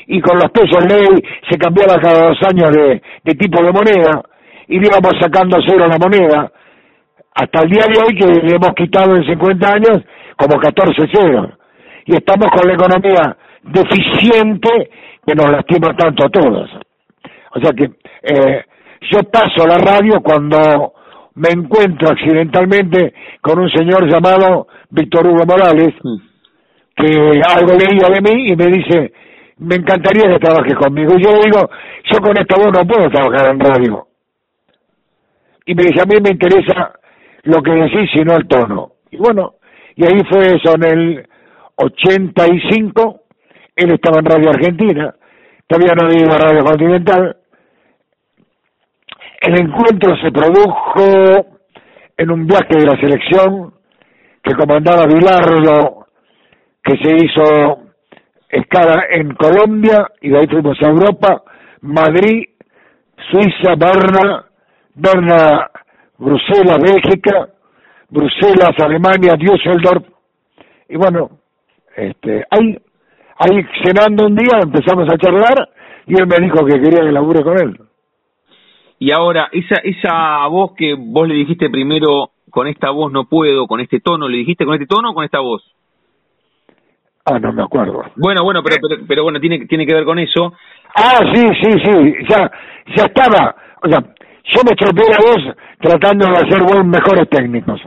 [0.07, 1.07] y con los pesos ley
[1.49, 4.21] se cambiaba cada dos años de, de tipo de moneda,
[4.67, 6.51] y le íbamos sacando cero la moneda,
[7.35, 10.01] hasta el día de hoy que le hemos quitado en 50 años
[10.37, 11.49] como 14 ceros.
[12.05, 14.89] Y estamos con la economía deficiente
[15.25, 16.69] que nos lastima tanto a todos.
[17.55, 17.85] O sea que
[18.21, 18.63] eh,
[19.11, 20.93] yo paso la radio cuando
[21.35, 26.17] me encuentro accidentalmente con un señor llamado Víctor Hugo Morales, mm.
[26.95, 29.11] que algo leía de mí y me dice,
[29.57, 31.13] me encantaría que trabajes conmigo.
[31.17, 31.69] Y yo digo,
[32.11, 34.07] yo con esta voz no puedo trabajar en radio.
[35.65, 36.93] Y me dice, a mí me interesa
[37.43, 38.91] lo que decís, sino el tono.
[39.11, 39.55] Y bueno,
[39.95, 41.27] y ahí fue eso, en el
[41.75, 43.21] 85,
[43.75, 45.15] él estaba en Radio Argentina,
[45.67, 47.37] todavía no había Radio Continental.
[49.41, 51.47] El encuentro se produjo
[52.17, 53.73] en un viaje de la selección
[54.43, 56.07] que comandaba Vilardo,
[56.83, 57.84] que se hizo
[58.55, 61.43] escala en Colombia y de ahí fuimos a Europa,
[61.81, 62.49] Madrid,
[63.29, 64.45] Suiza, Berna,
[64.95, 65.69] Berna,
[66.17, 67.49] Bruselas, Bélgica,
[68.09, 70.05] Bruselas, Alemania, Düsseldorf,
[70.89, 71.31] y bueno,
[71.95, 72.77] este, ahí
[73.37, 75.69] Ahí cenando un día empezamos a charlar
[76.07, 77.79] y él me dijo que quería que labure con él.
[78.97, 83.67] Y ahora, esa, esa voz que vos le dijiste primero, con esta voz no puedo,
[83.67, 85.74] con este tono, ¿le dijiste con este tono o con esta voz?
[87.25, 88.03] Ah, no me acuerdo.
[88.15, 90.53] Bueno, bueno, pero, pero, pero bueno, tiene, tiene que ver con eso.
[90.95, 92.51] Ah, sí, sí, sí, ya,
[92.95, 93.55] ya estaba.
[93.81, 97.81] O sea, yo me estropeé la voz tratando de hacer buen, mejores técnicos.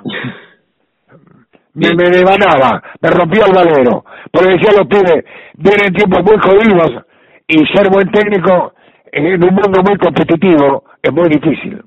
[1.75, 5.25] me, me devanaba, me rompía el valero, porque decía los pibes,
[5.55, 7.05] vienen tiempos muy jodidos
[7.47, 8.75] y ser buen técnico
[9.13, 11.83] en un mundo muy competitivo es muy difícil.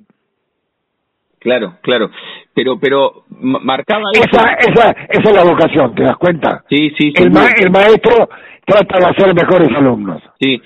[1.39, 2.09] Claro, claro,
[2.53, 6.63] pero pero marcaba esa esa esa es la vocación, ¿te das cuenta?
[6.69, 8.29] Sí, sí, El, el maestro
[8.65, 10.21] trata de hacer mejores alumnos.
[10.39, 10.61] Sí.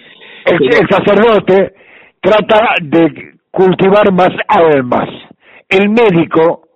[0.46, 1.74] el sacerdote
[2.22, 5.10] trata de cultivar más almas.
[5.70, 6.68] El médico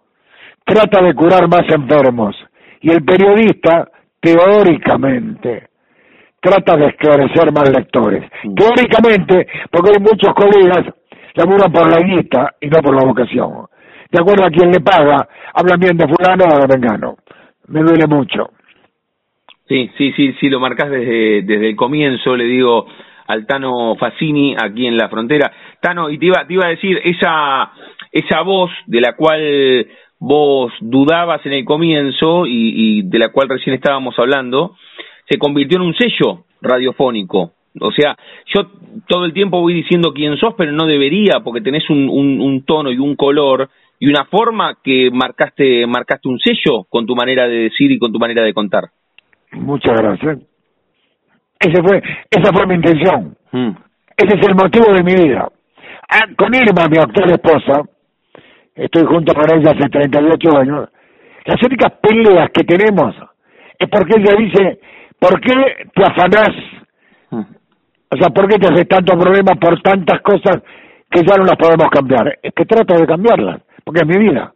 [0.63, 2.35] trata de curar más enfermos
[2.81, 3.89] y el periodista,
[4.21, 5.67] teóricamente,
[6.39, 8.23] trata de esclarecer más lectores.
[8.55, 10.85] Teóricamente, porque hay muchos colegas
[11.33, 13.65] que laburan por la guita y no por la vocación.
[14.11, 17.17] De acuerdo a quien le paga, hablan bien de fulano o de vengano.
[17.67, 18.51] Me duele mucho.
[19.67, 22.87] Sí, sí, sí, sí, lo marcás desde, desde el comienzo, le digo
[23.27, 25.51] al Tano Facini aquí en la frontera.
[25.79, 27.71] Tano, y te iba, te iba a decir, esa,
[28.11, 29.87] esa voz de la cual
[30.19, 34.75] vos dudabas en el comienzo y, de la cual recién estábamos hablando,
[35.29, 37.53] se convirtió en un sello radiofónico.
[37.79, 38.17] O sea,
[38.53, 38.71] yo
[39.07, 42.91] todo el tiempo voy diciendo quién sos, pero no debería, porque tenés un, un, tono
[42.91, 47.63] y un color y una forma que marcaste, marcaste un sello con tu manera de
[47.69, 48.85] decir y con tu manera de contar.
[49.51, 50.39] Muchas gracias.
[51.59, 53.35] Ese fue, esa fue mi intención.
[53.51, 53.71] Mm.
[54.15, 55.49] Ese es el motivo de mi vida.
[56.09, 57.83] Ah, con Irma, mi actual esposa,
[58.73, 60.89] estoy junto con ella hace 38 años,
[61.45, 63.15] las únicas peleas que tenemos
[63.77, 64.79] es porque ella dice,
[65.19, 66.49] ¿por qué te afanás?
[68.11, 70.63] O sea, ¿por qué te haces tanto problema por tantas cosas
[71.09, 72.39] que ya no las podemos cambiar?
[72.41, 74.53] Es que trato de cambiarlas, porque es mi vida.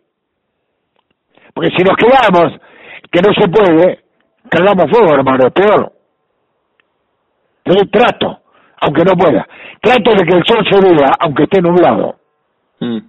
[1.55, 2.53] Porque si nos quedamos,
[3.11, 4.03] que no se puede,
[4.47, 5.91] cargamos fuego, hermano, es peor.
[7.65, 8.41] Entonces trato,
[8.79, 9.47] aunque no pueda.
[9.81, 12.17] Trato de que el sol se vea, aunque esté nublado.
[12.79, 12.99] Mm.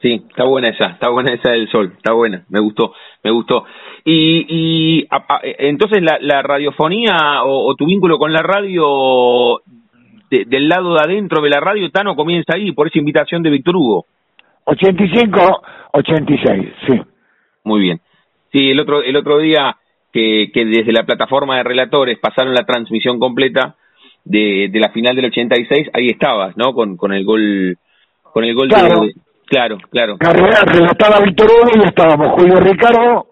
[0.00, 3.66] Sí, está buena esa, está buena esa del sol, está buena, me gustó, me gustó.
[4.02, 5.08] Y, y
[5.58, 9.60] entonces la, la radiofonía o, tu vínculo con la radio
[10.30, 13.76] del lado de adentro de la radio, Tano, comienza ahí por esa invitación de Víctor
[13.76, 14.06] Hugo.
[14.66, 17.00] 85, 86, sí.
[17.64, 18.00] Muy bien.
[18.52, 19.76] Sí, el otro, el otro día
[20.12, 23.76] que, que desde la plataforma de relatores pasaron la transmisión completa
[24.24, 26.72] de, de la final del 86, ahí estabas, ¿no?
[26.72, 27.78] Con, con el gol,
[28.22, 29.14] con el gol de,
[29.46, 30.18] Claro, claro.
[30.18, 33.26] Carrera relataba Víctor Hugo y estábamos Julio Ricardo,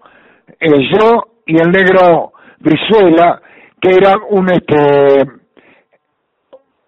[0.60, 3.42] eh, yo y el negro Brizuela,
[3.80, 5.26] que era un este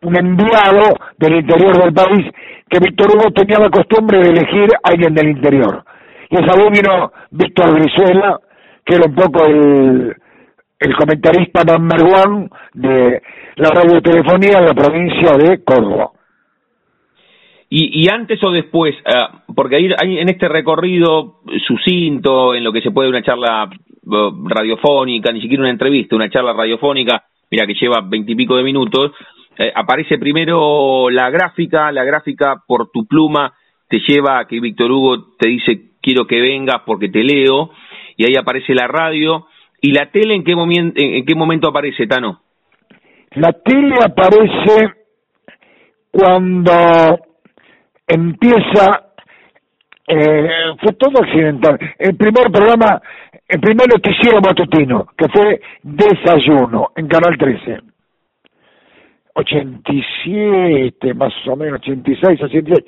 [0.02, 2.26] un enviado del interior del país,
[2.68, 5.84] que Víctor Hugo tenía la costumbre de elegir a alguien del interior.
[6.30, 8.40] Y esa vez vino Víctor Brizuela,
[8.84, 10.16] que era un poco el,
[10.80, 13.22] el comentarista number one de
[13.56, 16.10] la radiotelefonía en la provincia de Córdoba.
[17.68, 22.80] Y, y antes o después, uh, porque ahí, en este recorrido sucinto, en lo que
[22.80, 23.68] se puede una charla
[24.04, 29.12] uh, radiofónica, ni siquiera una entrevista, una charla radiofónica, mira que lleva veintipico de minutos,
[29.58, 33.54] eh, aparece primero la gráfica, la gráfica por tu pluma
[33.88, 37.70] te lleva a que Víctor Hugo te dice quiero que vengas porque te leo,
[38.16, 39.46] y ahí aparece la radio,
[39.80, 42.42] y la tele en qué, momento, en qué momento aparece, Tano?
[43.32, 44.94] La tele aparece
[46.12, 47.18] cuando
[48.06, 49.10] empieza,
[50.06, 50.48] eh,
[50.80, 53.02] fue todo accidental, el primer programa,
[53.48, 57.95] el primer noticiero matutino, que fue Desayuno, en Canal 13.
[59.38, 62.84] 87, más o menos, 86, 87,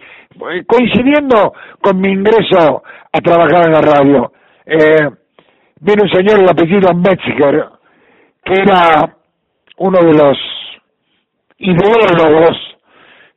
[0.67, 2.83] coincidiendo con mi ingreso
[3.13, 4.33] a trabajar en la radio.
[4.65, 5.11] Eh,
[5.81, 7.67] viene un señor, el apellido Metzger,
[8.43, 9.15] que era
[9.77, 10.39] uno de los
[11.59, 12.57] ideólogos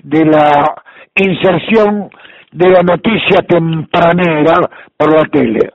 [0.03, 0.73] de la
[1.15, 2.09] inserción
[2.53, 4.55] de la noticia tempranera
[4.95, 5.73] por la tele.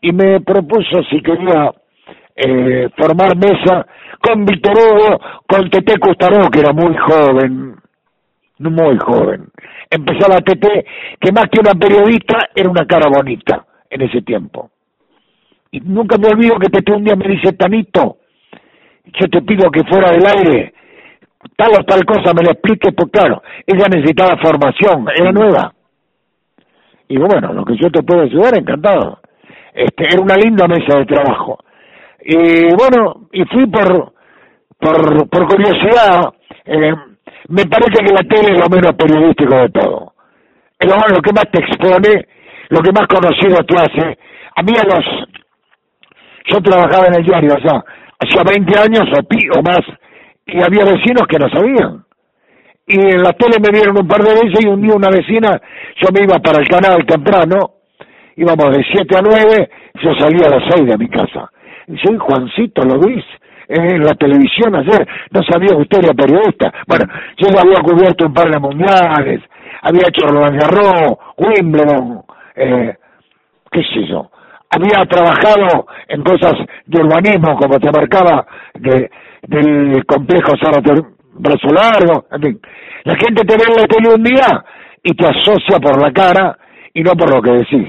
[0.00, 1.70] Y me propuso si quería
[2.36, 3.86] eh, formar mesa
[4.20, 7.76] con Víctor Hugo, con Tete Custaró, que era muy joven,
[8.58, 9.48] muy joven.
[9.90, 10.84] Empezaba Tete,
[11.20, 14.70] que más que una periodista era una cara bonita en ese tiempo.
[15.70, 18.18] Y nunca me olvido que Tete un día me dice, Tanito,
[19.04, 20.74] yo te pido que fuera del aire,
[21.56, 25.72] tal o tal cosa me lo explique, porque claro, ella necesitaba formación, era nueva.
[27.08, 29.20] Y bueno, lo que yo te puedo ayudar, encantado.
[29.74, 31.58] Este, era una linda mesa de trabajo.
[32.26, 34.14] Y bueno, y fui por,
[34.78, 36.32] por, por curiosidad,
[36.64, 36.94] eh,
[37.48, 40.14] me parece que la tele es lo menos periodístico de todo.
[40.78, 42.26] Es lo, lo que más te expone,
[42.70, 44.18] lo que más conocido te hace.
[44.56, 45.04] A mí a los...
[46.46, 47.84] Yo trabajaba en el diario, o sea,
[48.18, 49.80] hacía 20 años o, pi, o más,
[50.46, 52.04] y había vecinos que no sabían.
[52.86, 55.60] Y en la tele me vieron un par de veces y un día una vecina,
[55.96, 57.76] yo me iba para el canal temprano,
[58.36, 59.70] íbamos de 7 a 9,
[60.02, 61.50] yo salía a las 6 de mi casa.
[61.86, 63.44] Dice, Juancito, ¿lo viste?
[63.68, 66.72] en la televisión ayer, no sabía que usted era periodista.
[66.86, 67.06] Bueno,
[67.38, 69.40] yo ya había cubierto un par de mundiales,
[69.82, 72.22] había hecho Roland Garros, Wimbledon,
[72.56, 72.94] eh,
[73.70, 74.30] qué sé yo.
[74.70, 76.54] Había trabajado en cosas
[76.86, 79.10] de urbanismo, como te marcaba, de,
[79.42, 80.92] del complejo Zárate
[81.34, 82.60] Brazo Largo, en fin.
[83.04, 84.64] La gente te ve en la tele un día
[85.02, 86.58] y te asocia por la cara
[86.92, 87.88] y no por lo que decís.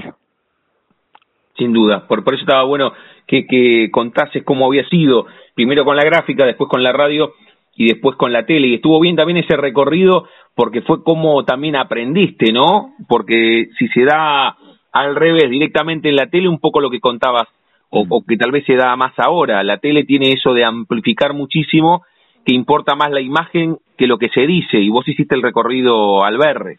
[1.56, 2.92] Sin duda, por, por eso estaba bueno
[3.26, 7.32] que, que contases cómo había sido, primero con la gráfica, después con la radio
[7.76, 8.68] y después con la tele.
[8.68, 12.94] Y estuvo bien también ese recorrido porque fue como también aprendiste, ¿no?
[13.08, 14.56] Porque si se da
[14.92, 17.48] al revés, directamente en la tele, un poco lo que contabas,
[17.90, 19.62] o, o que tal vez se da más ahora.
[19.62, 22.02] La tele tiene eso de amplificar muchísimo,
[22.46, 26.24] que importa más la imagen que lo que se dice, y vos hiciste el recorrido
[26.24, 26.78] al verre.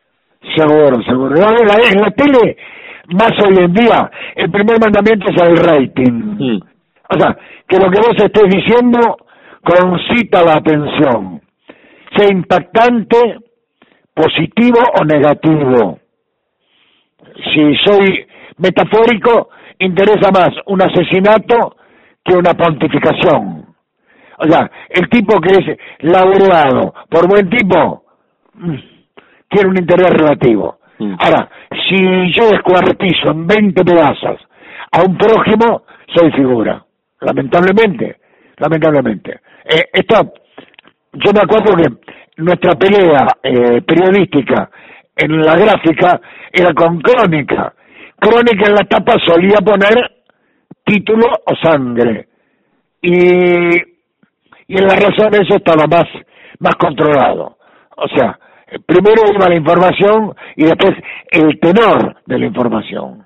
[0.55, 1.36] Seguro, seguro.
[1.36, 2.57] La, la, la tele
[3.08, 6.12] más hoy en día, el primer mandamiento es el rating.
[6.12, 6.60] Mm.
[7.10, 9.17] O sea, que lo que vos estés diciendo
[9.63, 11.41] concita la atención,
[12.15, 13.39] sea impactante,
[14.13, 16.00] positivo o negativo.
[17.54, 21.76] Si soy metafórico, interesa más un asesinato
[22.24, 23.67] que una pontificación.
[24.39, 28.04] O sea, el tipo que es laureado por buen tipo,
[28.54, 28.76] mm,
[29.50, 30.80] tiene un interés relativo.
[30.99, 31.49] Ahora,
[31.88, 34.41] si yo descuartizo en 20 pedazos
[34.91, 35.83] a un prójimo,
[36.15, 36.83] soy figura.
[37.21, 38.17] Lamentablemente,
[38.57, 39.39] lamentablemente.
[39.65, 40.33] Eh, esto,
[41.13, 44.69] yo me acuerdo que nuestra pelea eh, periodística
[45.15, 46.19] en la gráfica
[46.51, 47.73] era con crónica.
[48.19, 50.17] Crónica en la tapa solía poner
[50.83, 52.27] título o sangre.
[53.01, 53.75] Y,
[54.67, 56.05] y en la razón eso estaba más,
[56.60, 57.57] más controlado.
[57.97, 58.39] O sea,
[58.86, 60.93] primero iba la información y después
[61.32, 63.25] el tenor de la información.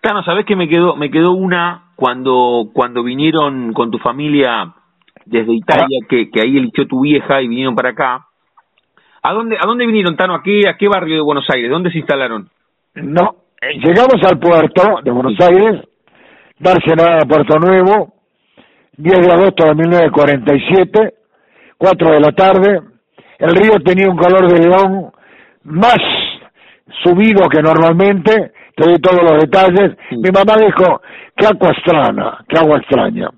[0.00, 4.72] Tano, ¿sabés que me quedó, me quedó una cuando, cuando vinieron con tu familia
[5.24, 8.26] desde Italia, que, que ahí eligió tu vieja y vinieron para acá?
[9.22, 10.34] ¿A dónde, ¿A dónde vinieron, Tano?
[10.34, 11.70] ¿A qué, ¿A qué barrio de Buenos Aires?
[11.70, 12.48] ¿Dónde se instalaron?
[12.94, 15.82] No, eh, llegamos al puerto de Buenos Aires,
[16.60, 18.12] Barcelona, Puerto Nuevo,
[18.96, 21.14] 10 de agosto de 1947,
[21.76, 22.80] 4 de la tarde,
[23.38, 25.12] el río tenía un color de león
[25.64, 25.98] más
[27.02, 29.96] subido que normalmente, te doy todos los detalles.
[30.10, 31.00] Mi mamá dijo,
[31.36, 33.28] qué agua extraña, qué agua extraña.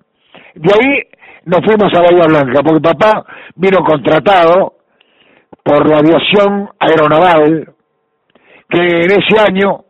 [0.54, 1.02] De ahí
[1.44, 3.24] nos fuimos a Bahía Blanca, porque papá
[3.56, 4.74] vino contratado
[5.62, 7.72] por la aviación aeronaval,
[8.68, 9.84] que en ese año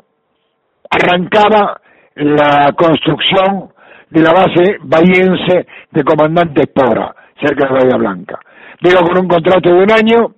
[0.90, 1.80] arrancaba
[2.14, 3.72] la construcción
[4.10, 8.38] de la base bahiense de Comandante Espora, cerca de Bahía Blanca.
[8.80, 10.34] Vino con un contrato de un año,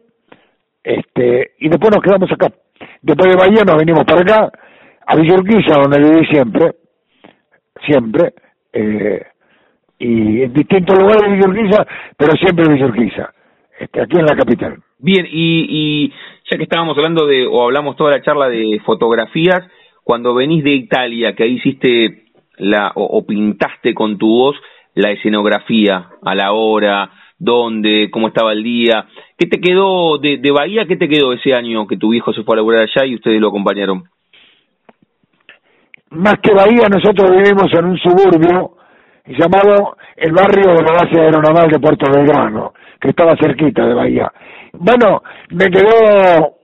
[0.83, 2.53] este, y después nos quedamos acá.
[3.03, 4.53] Después de Bahía nos venimos para acá,
[5.07, 6.72] a Villurquiza, donde viví siempre,
[7.87, 8.35] siempre,
[8.72, 9.22] eh,
[9.98, 13.33] y en distintos lugares de Villurquiza, pero siempre en Villurquiza,
[13.79, 14.79] este, aquí en la capital.
[14.98, 16.12] Bien, y, y
[16.50, 19.62] ya que estábamos hablando de, o hablamos toda la charla de fotografías,
[20.03, 22.24] cuando venís de Italia, que ahí hiciste
[22.57, 24.57] la, o, pintaste con tu voz
[24.94, 30.85] la escenografía a la hora, dónde, cómo estaba el día, ¿qué te quedó de, Bahía,
[30.87, 33.40] qué te quedó ese año que tu hijo se fue a laburar allá y ustedes
[33.40, 34.05] lo acompañaron?
[36.11, 38.76] Más que Bahía, nosotros vivimos en un suburbio
[39.26, 44.31] llamado el barrio de la base aeronaval de Puerto Belgrano, que estaba cerquita de Bahía.
[44.74, 46.57] Bueno, me quedó,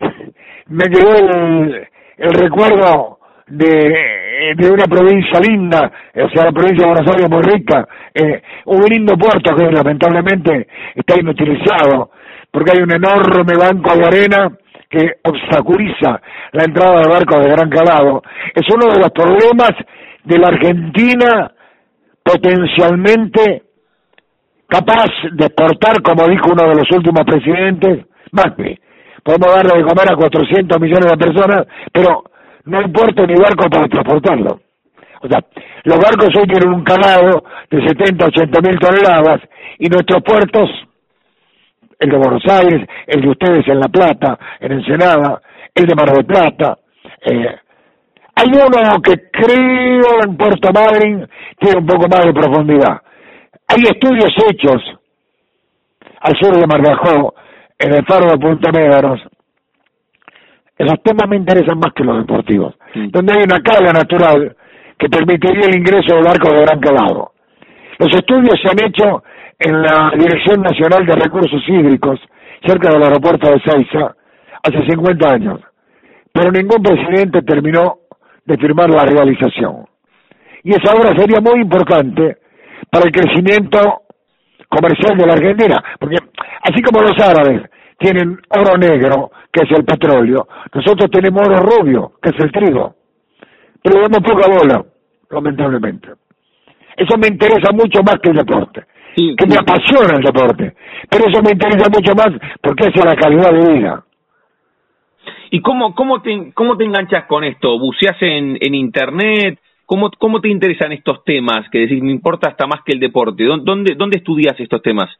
[0.66, 4.19] me quedó el, el recuerdo de,
[4.56, 8.82] de una provincia linda, o sea, la provincia de Buenos Aires muy rica, eh, un
[8.84, 12.10] lindo puerto que lamentablemente está inutilizado,
[12.50, 14.50] porque hay un enorme banco de arena
[14.88, 16.20] que obstaculiza
[16.52, 18.22] la entrada de barcos de gran calado.
[18.54, 19.72] Es uno de los problemas
[20.24, 21.52] de la Argentina
[22.22, 23.62] potencialmente
[24.66, 28.78] capaz de exportar, como dijo uno de los últimos presidentes, Macri,
[29.22, 32.24] podemos darle de comer a 400 millones de personas, pero
[32.70, 34.60] no hay puerto ni barco para transportarlo.
[35.22, 35.40] O sea,
[35.84, 39.40] los barcos hoy tienen un calado de 70, 80 mil toneladas
[39.78, 40.70] y nuestros puertos,
[41.98, 45.42] el de Buenos Aires, el de ustedes en La Plata, en Ensenada,
[45.74, 46.78] el de Mar del Plata,
[47.22, 47.56] eh,
[48.34, 51.28] hay uno que creo en Puerto Madryn
[51.58, 53.02] tiene un poco más de profundidad.
[53.68, 54.82] Hay estudios hechos
[56.20, 56.80] al sur de Mar
[57.78, 59.20] en el faro de Punta Médanos.
[60.80, 64.56] Esos temas me interesan más que los deportivos, donde hay una carga natural
[64.98, 67.32] que permitiría el ingreso de barcos de gran calado.
[67.98, 69.22] Los estudios se han hecho
[69.58, 72.18] en la Dirección Nacional de Recursos Hídricos,
[72.66, 74.16] cerca del aeropuerto de Seiza,
[74.62, 75.60] hace 50 años,
[76.32, 77.98] pero ningún presidente terminó
[78.46, 79.84] de firmar la realización.
[80.64, 82.38] Y esa obra sería muy importante
[82.90, 84.00] para el crecimiento
[84.66, 86.16] comercial de la Argentina, porque
[86.62, 87.68] así como los árabes
[88.00, 92.94] tienen oro negro, que es el petróleo, nosotros tenemos oro rubio, que es el trigo,
[93.82, 94.84] pero damos poca bola,
[95.28, 96.08] lamentablemente.
[96.96, 98.84] Eso me interesa mucho más que el deporte,
[99.14, 100.74] que me apasiona el deporte,
[101.10, 102.30] pero eso me interesa mucho más
[102.62, 104.04] porque es la calidad de vida.
[105.50, 107.78] ¿Y cómo, cómo, te, cómo te enganchas con esto?
[107.78, 109.58] ¿Buceas en, en internet?
[109.84, 111.68] ¿Cómo, ¿Cómo te interesan estos temas?
[111.70, 113.44] Que decir, me importa hasta más que el deporte.
[113.44, 115.10] ¿Dónde, dónde estudias estos temas?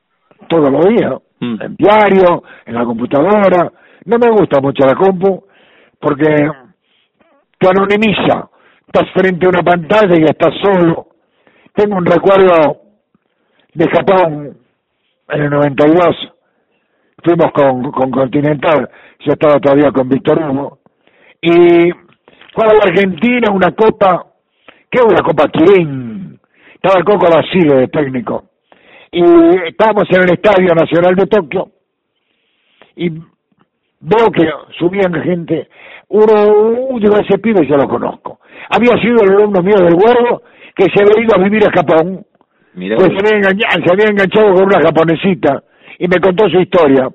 [0.48, 1.62] Todos los días, mm.
[1.62, 3.72] en diario, en la computadora.
[4.04, 5.44] No me gusta mucho la compu
[5.98, 6.50] porque
[7.58, 8.48] te anonimiza.
[8.86, 11.08] Estás frente a una pantalla y estás solo.
[11.74, 12.80] Tengo un recuerdo
[13.74, 14.56] de Japón
[15.28, 16.32] en el 92.
[17.22, 18.88] Fuimos con, con Continental,
[19.20, 20.78] yo estaba todavía con Víctor Hugo.
[21.42, 21.90] Y
[22.54, 24.30] fue a la Argentina una copa
[24.90, 26.40] ¿Qué una Copa Quirín?
[26.74, 28.49] Estaba el Coco Basile de técnico.
[29.12, 29.22] Y
[29.66, 31.68] estábamos en el Estadio Nacional de Tokio
[32.96, 35.68] y veo que subían gente.
[36.08, 38.40] Uno, digo, ese pibe yo lo conozco.
[38.68, 40.42] Había sido el alumno mío del Huervo
[40.76, 42.24] que se había ido a vivir a Japón.
[42.74, 45.62] pues se había, enganchado, se había enganchado con una japonesita
[45.98, 47.08] y me contó su historia.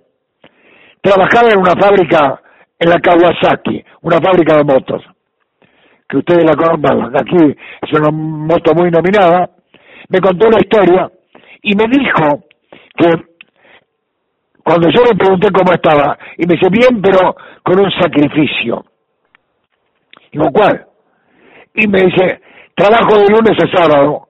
[1.02, 2.42] Trabajaba en una fábrica
[2.78, 5.04] en la Kawasaki, una fábrica de motos
[6.08, 9.50] que ustedes la conocen, aquí es una moto muy nominada,
[10.10, 11.12] me contó la historia
[11.66, 12.44] y me dijo
[12.96, 13.10] que
[14.64, 18.86] cuando yo le pregunté cómo estaba, y me dice, bien, pero con un sacrificio.
[20.32, 20.86] Digo, ¿cuál?
[21.74, 22.42] Y me dice,
[22.76, 24.28] trabajo de lunes a sábado,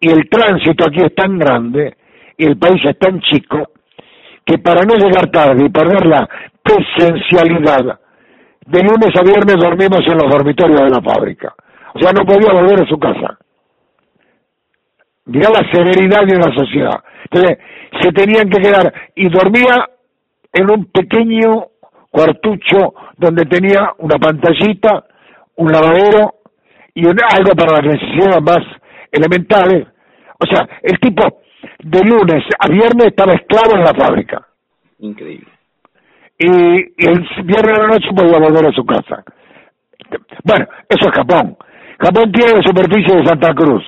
[0.00, 1.96] y el tránsito aquí es tan grande,
[2.38, 3.70] y el país es tan chico,
[4.44, 6.28] que para no llegar tarde y perder la
[6.62, 7.98] presencialidad
[8.66, 11.52] de lunes a viernes dormimos en los dormitorios de la fábrica.
[11.94, 13.38] O sea, no podía volver a su casa.
[15.26, 17.02] Mirá la severidad de una sociedad.
[17.24, 17.58] Entonces,
[18.00, 19.88] se tenían que quedar y dormía
[20.52, 21.66] en un pequeño
[22.10, 25.04] cuartucho donde tenía una pantallita,
[25.56, 26.34] un lavadero
[26.94, 28.60] y algo para las necesidades más
[29.10, 29.86] elementales.
[30.38, 31.40] O sea, el tipo
[31.80, 34.46] de lunes a viernes estaba esclavo en la fábrica.
[35.00, 35.56] Increíble
[36.38, 39.24] y, el viernes de la noche podía volver a su casa.
[40.44, 41.56] Bueno, eso es Japón.
[41.98, 43.82] Japón tiene la superficie de Santa Cruz.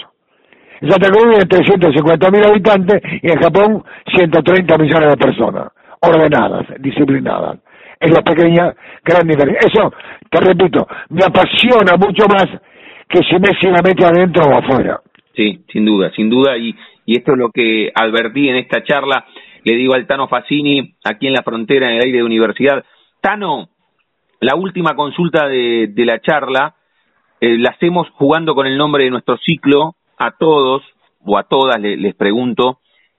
[0.81, 6.67] En Santa Cruz hay 350 mil habitantes y en Japón 130 millones de personas, ordenadas,
[6.79, 7.59] disciplinadas.
[8.01, 8.73] Es la pequeña
[9.05, 9.69] gran diferencia.
[9.69, 9.93] Eso,
[10.31, 12.47] te repito, me apasiona mucho más
[13.09, 15.01] que si Messi la mete adentro o afuera.
[15.35, 16.75] Sí, sin duda, sin duda, y,
[17.07, 19.25] y esto es lo que advertí en esta charla,
[19.65, 22.85] le digo al Tano Facini, aquí en la frontera, en el aire de universidad.
[23.21, 23.69] Tano,
[24.41, 26.75] la última consulta de, de la charla,
[27.41, 30.83] eh, la hacemos jugando con el nombre de nuestro ciclo, a todos
[31.25, 32.79] o a todas les pregunto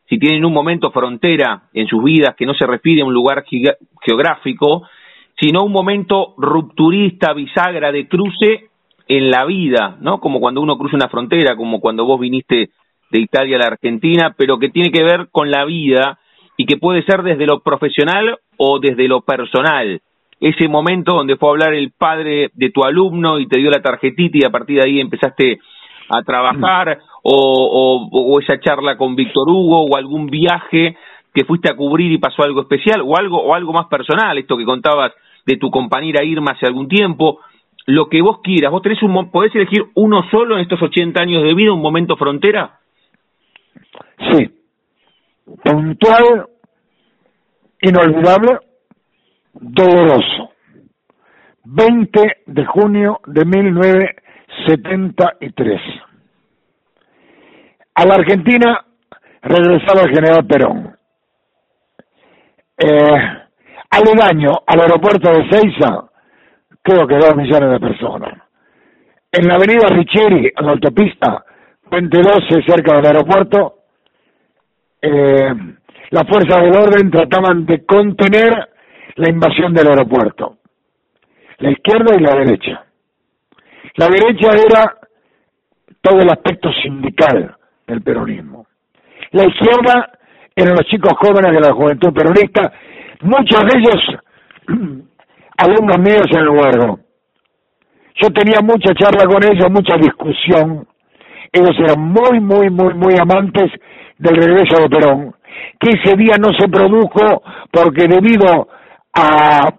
[0.10, 3.46] si tienen un momento frontera en sus vidas que no se refiere a un lugar
[4.02, 4.88] geográfico,
[5.40, 8.70] sino un momento rupturista, bisagra de cruce
[9.08, 10.20] en la vida, ¿no?
[10.20, 12.72] Como cuando uno cruza una frontera, como cuando vos viniste
[13.12, 16.20] de Italia a la Argentina, pero que tiene que ver con la vida
[16.58, 20.02] y que puede ser desde lo profesional o desde lo personal.
[20.40, 23.82] Ese momento donde fue a hablar el padre de tu alumno y te dio la
[23.82, 25.60] tarjetita y a partir de ahí empezaste
[26.10, 30.98] a trabajar o, o, esa charla con Víctor Hugo o algún viaje
[31.34, 34.58] que fuiste a cubrir y pasó algo especial o algo o algo más personal, esto
[34.58, 35.14] que contabas
[35.46, 37.40] de tu compañera Irma hace algún tiempo,
[37.86, 41.44] lo que vos quieras, vos tenés un podés elegir uno solo en estos 80 años
[41.44, 42.80] de vida, un momento frontera?
[44.32, 44.50] Sí.
[45.64, 46.48] Puntual,
[47.82, 48.60] inolvidable,
[49.54, 50.52] doloroso.
[51.66, 54.16] 20 de junio de 19
[54.70, 55.82] 73.
[57.96, 58.86] A la Argentina
[59.42, 60.96] regresaba el general Perón.
[62.78, 63.38] Eh,
[63.90, 66.10] aledaño al aeropuerto de Ceiza,
[66.82, 68.34] creo que dos millones de personas.
[69.32, 71.44] En la avenida Richeri, en la autopista,
[71.90, 73.80] Puente 12, cerca del aeropuerto,
[75.02, 75.54] eh,
[76.12, 78.70] las fuerzas del orden trataban de contener
[79.16, 80.58] la invasión del aeropuerto.
[81.58, 82.86] La izquierda y la derecha.
[83.96, 84.96] La derecha era
[86.02, 87.56] todo el aspecto sindical
[87.88, 88.68] del peronismo.
[89.32, 90.12] La izquierda
[90.56, 92.72] eran los chicos jóvenes de la juventud peronista,
[93.22, 94.02] muchos de ellos
[95.58, 97.00] alumnos míos en el huergo.
[98.22, 100.88] Yo tenía mucha charla con ellos, mucha discusión.
[101.52, 103.72] Ellos eran muy, muy, muy, muy amantes
[104.18, 105.36] del regreso de Perón,
[105.80, 108.68] que ese día no se produjo porque debido
[109.14, 109.70] a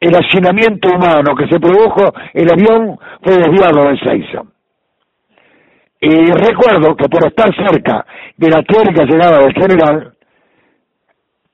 [0.00, 4.42] el hacinamiento humano que se produjo, el avión fue desviado de Seiza.
[6.00, 8.04] Y recuerdo que por estar cerca
[8.36, 10.12] de la teórica llegada del general,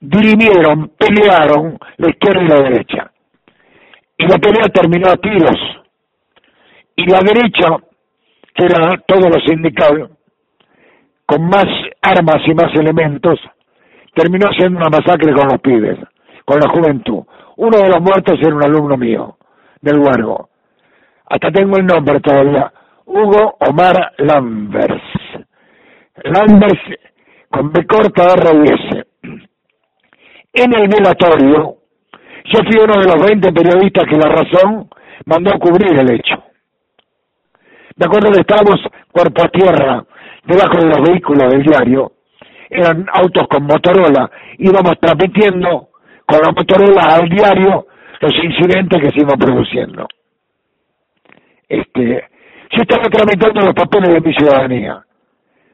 [0.01, 3.11] dirimieron, pelearon la izquierda y la derecha.
[4.19, 5.57] Y la pelea terminó a tiros.
[6.97, 7.77] Y la derecha,
[8.55, 10.11] que era todo lo sindical,
[11.25, 11.67] con más
[12.03, 13.41] armas y más elementos,
[14.15, 15.99] terminó haciendo una masacre con los pibes,
[16.45, 17.25] con la juventud.
[17.57, 19.37] Uno de los muertos era un alumno mío,
[19.81, 20.49] del Huergo.
[21.27, 22.73] Hasta tengo el nombre todavía.
[23.07, 25.03] Hugo Omar Lambers.
[26.25, 26.81] Lambers
[27.51, 29.07] con B corta R y S.
[30.55, 31.77] En el velatorio,
[32.45, 34.89] yo fui uno de los 20 periodistas que La Razón
[35.27, 36.43] mandó a cubrir el hecho.
[37.97, 38.81] Me acuerdo que estábamos
[39.11, 40.05] cuerpo a tierra,
[40.45, 42.13] debajo de los vehículos del diario.
[42.69, 44.31] Eran autos con Motorola.
[44.59, 45.91] Íbamos transmitiendo
[46.33, 47.87] con la Motorola al diario
[48.21, 50.07] los incidentes que se iban produciendo.
[51.69, 52.25] Este,
[52.71, 55.05] yo estaba tramitando los papeles de mi ciudadanía,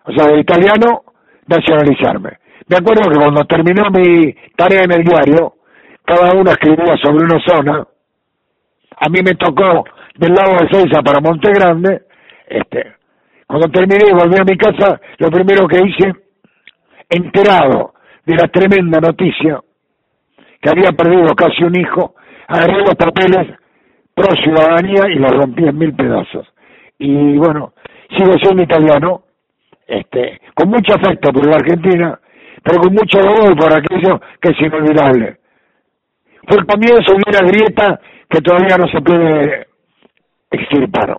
[0.05, 1.03] o sea, de italiano,
[1.47, 2.39] nacionalizarme.
[2.69, 5.55] Me acuerdo que cuando terminó mi tarea en el diario,
[6.05, 7.87] cada uno escribía sobre una zona,
[9.01, 9.85] a mí me tocó
[10.17, 12.03] del lado de Ceiza para Monte Grande,
[12.49, 12.95] este,
[13.47, 16.13] cuando terminé y volví a mi casa, lo primero que hice,
[17.09, 17.95] enterado
[18.25, 19.61] de la tremenda noticia,
[20.61, 22.15] que había perdido casi un hijo,
[22.47, 23.59] agarré los papeles
[24.15, 26.47] pro ciudadanía y los rompí en mil pedazos.
[26.99, 27.73] Y bueno,
[28.17, 29.23] sigo siendo italiano,
[29.87, 32.19] este, con mucho afecto por la Argentina,
[32.63, 35.39] pero con mucho dolor por aquello que es inolvidable.
[36.47, 39.67] Fue el comienzo de una grieta que todavía no se puede
[40.51, 41.19] extirpar.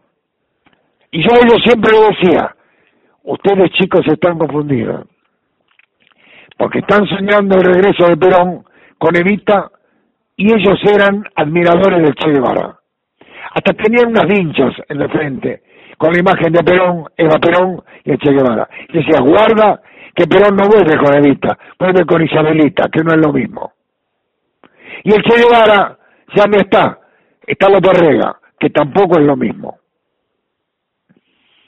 [1.11, 1.29] Y yo
[1.63, 2.55] siempre le decía,
[3.23, 5.07] ustedes chicos están confundidos,
[6.57, 8.65] porque están soñando el regreso de Perón
[8.99, 9.71] con Evita
[10.35, 12.77] y ellos eran admiradores del Che Guevara.
[13.51, 15.63] Hasta tenían unas vinchas en la frente
[15.97, 18.69] con la imagen de Perón, Eva Perón y el Che Guevara.
[18.89, 19.81] Y decía, guarda
[20.15, 23.73] que Perón no vuelve con Evita, vuelve con Isabelita, que no es lo mismo.
[25.03, 25.97] Y el Che Guevara
[26.35, 26.99] ya no está,
[27.45, 29.79] está López Rega, que tampoco es lo mismo.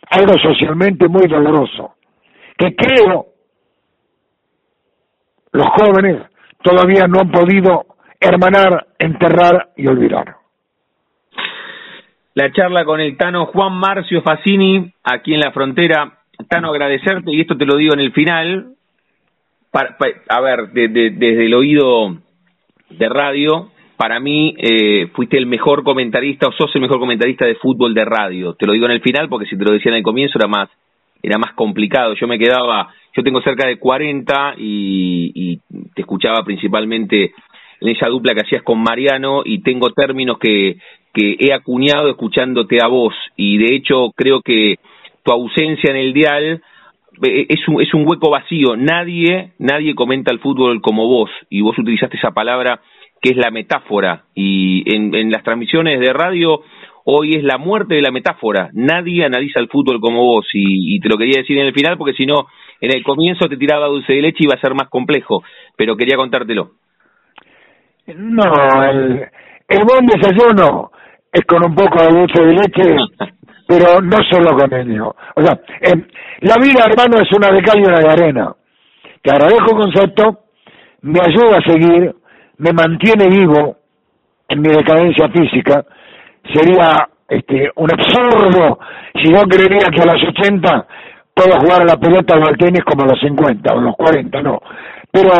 [0.10, 1.96] Algo socialmente muy doloroso,
[2.58, 3.28] que creo
[5.54, 6.22] los jóvenes
[6.64, 7.86] todavía no han podido
[8.20, 10.36] hermanar, enterrar y olvidar.
[12.34, 16.20] la charla con el Tano Juan Marcio Facini, aquí en la frontera.
[16.48, 18.76] Tano, agradecerte, y esto te lo digo en el final,
[20.30, 22.18] a ver, desde el oído
[22.90, 27.56] de radio, para mí eh, fuiste el mejor comentarista o sos el mejor comentarista de
[27.56, 28.54] fútbol de radio.
[28.56, 30.48] Te lo digo en el final porque si te lo decía en el comienzo era
[30.48, 30.70] más
[31.22, 32.14] era más complicado.
[32.16, 35.60] Yo me quedaba, yo tengo cerca de 40 y, y
[35.94, 37.34] te escuchaba principalmente
[37.82, 40.78] en esa dupla que hacías con Mariano y tengo términos que,
[41.14, 44.76] que he acuñado escuchándote a vos y de hecho creo que
[45.24, 46.62] tu ausencia en el dial
[47.24, 48.76] eh, es un, es un hueco vacío.
[48.78, 52.82] Nadie, nadie comenta el fútbol como vos y vos utilizaste esa palabra
[53.22, 56.62] que es la metáfora y en, en las transmisiones de radio
[57.06, 58.70] hoy es la muerte de la metáfora.
[58.74, 61.98] Nadie analiza el fútbol como vos y, y te lo quería decir en el final
[61.98, 62.48] porque si no
[62.80, 65.44] en el comienzo te tiraba dulce de leche y iba a ser más complejo,
[65.78, 66.72] pero quería contártelo.
[68.08, 69.28] No, el,
[69.68, 70.92] el buen desayuno
[71.32, 72.96] es con un poco de dulce de leche,
[73.68, 75.16] pero no solo con ello.
[75.36, 76.08] O sea, eh,
[76.42, 78.56] la vida, hermano, es una de cal y una de arena.
[79.22, 80.40] Te agradezco el concepto,
[81.02, 82.16] me ayuda a seguir,
[82.58, 83.78] me mantiene vivo
[84.50, 85.86] en mi decadencia física.
[86.54, 88.80] Sería este, un absurdo
[89.16, 90.88] si yo creería que a los 80
[91.34, 94.42] puedo jugar a la pelota o al tenis como a los 50 o los 40,
[94.42, 94.60] no.
[95.12, 95.32] Pero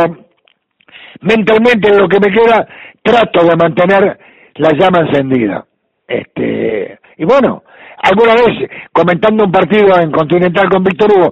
[1.22, 2.66] mentalmente en lo que me queda
[3.04, 4.20] trato de mantener
[4.56, 5.66] la llama encendida.
[6.08, 7.64] Este, y bueno,
[8.04, 11.32] alguna vez comentando un partido en Continental con Víctor Hugo,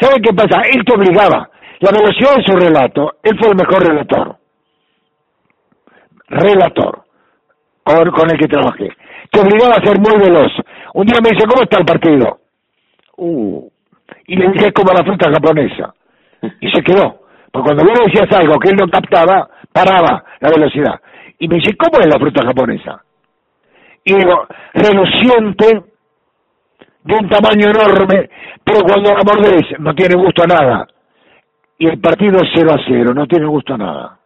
[0.00, 0.62] ¿sabe qué pasa?
[0.72, 1.50] Él te obligaba,
[1.80, 4.36] la velocidad de su relato, él fue el mejor relator.
[6.28, 7.04] Relator,
[7.84, 8.90] con el que trabajé.
[9.30, 10.52] Te obligaba a ser muy veloz.
[10.94, 12.38] Un día me dice, ¿cómo está el partido?
[13.16, 13.68] Uh,
[14.26, 15.94] y le dije, como la fruta japonesa.
[16.60, 17.20] Y se quedó.
[17.50, 21.00] Porque cuando vos decías algo que él no captaba, paraba la velocidad.
[21.38, 23.02] Y me dice, ¿cómo es la fruta japonesa?
[24.04, 25.82] Y digo, reluciente,
[27.08, 28.28] de un tamaño enorme,
[28.62, 30.86] pero cuando la mordés no tiene gusto a nada.
[31.78, 34.18] Y el partido es 0 a 0, no tiene gusto a nada.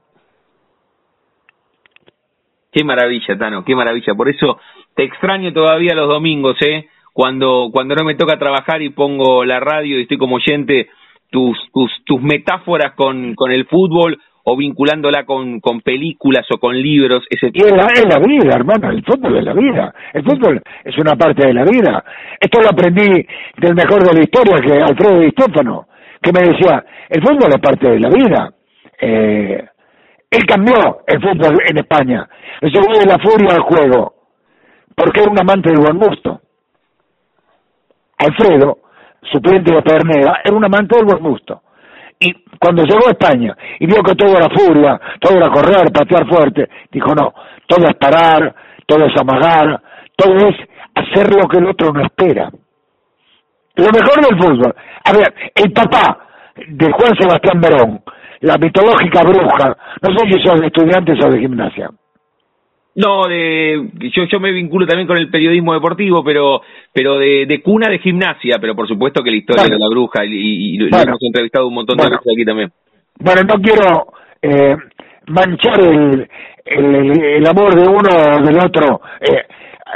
[2.73, 4.15] Qué maravilla, Tano, qué maravilla.
[4.15, 4.59] Por eso
[4.95, 6.87] te extraño todavía los domingos, ¿eh?
[7.13, 10.89] Cuando, cuando no me toca trabajar y pongo la radio y estoy como oyente
[11.31, 16.77] tus, tus, tus metáforas con, con el fútbol o vinculándola con, con películas o con
[16.81, 17.25] libros.
[17.31, 17.51] Ese...
[17.53, 19.95] Y es la, es la vida, hermano, el fútbol es la vida.
[20.13, 22.05] El fútbol es una parte de la vida.
[22.41, 23.27] Esto lo aprendí
[23.59, 25.87] del mejor de la historia, que Alfredo Di Stéfano,
[26.21, 28.51] que me decía, el fútbol es parte de la vida.
[29.01, 29.65] Eh,
[30.31, 32.29] él cambió el fútbol en España.
[32.61, 34.15] Eso fue de la furia al juego,
[34.95, 36.41] porque era un amante del buen gusto.
[38.19, 38.79] Alfredo
[39.31, 41.63] suplente de Perneda, era un amante del buen gusto.
[42.19, 46.29] Y cuando llegó a España y vio que todo era furia, todo era correr, patear
[46.29, 47.33] fuerte, dijo no,
[47.67, 48.55] todo es parar,
[48.87, 49.81] todo es amagar,
[50.17, 50.57] todo es
[50.95, 52.51] hacer lo que el otro no espera.
[53.75, 54.75] Lo mejor del fútbol.
[55.05, 56.19] A ver, el papá
[56.69, 58.03] de Juan Sebastián Verón,
[58.41, 61.91] la mitológica bruja, no sé si son de estudiantes o de gimnasia.
[62.95, 66.61] No, de, yo, yo me vinculo también con el periodismo deportivo, pero
[66.93, 70.25] pero de, de cuna de gimnasia, pero por supuesto que la historia de la bruja
[70.27, 72.71] y, y, lo hemos entrevistado un montón de veces aquí también.
[73.19, 74.13] Bueno, no quiero
[74.43, 74.77] eh,
[75.29, 76.29] manchar el,
[76.67, 79.47] el, amor de uno o del otro, eh,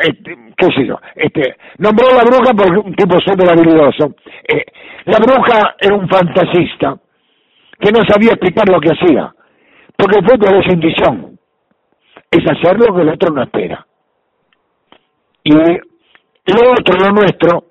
[0.03, 4.14] este, qué sé yo, este, nombró a la bruja porque un tipo súper habilidoso.
[4.49, 4.64] Eh,
[5.05, 6.97] la bruja era un fantasista
[7.78, 9.34] que no sabía explicar lo que hacía,
[9.99, 11.36] porque el fútbol es intuición
[12.39, 13.87] es hacer lo que el otro no espera.
[15.45, 17.64] Y lo otro, lo nuestro,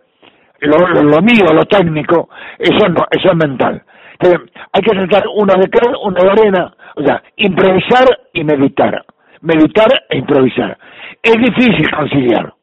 [0.62, 3.84] lo, lo, mío, lo técnico, eso no, eso es mental.
[4.72, 9.06] Hay que tratar una de cal, una de arena, o sea, improvisar y meditar.
[9.42, 10.78] Meditar e improvisar.
[11.22, 12.54] Es difícil conciliar.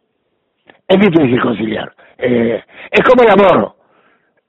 [0.88, 1.92] Es difícil conciliar.
[2.18, 3.74] Eh, es como el amor.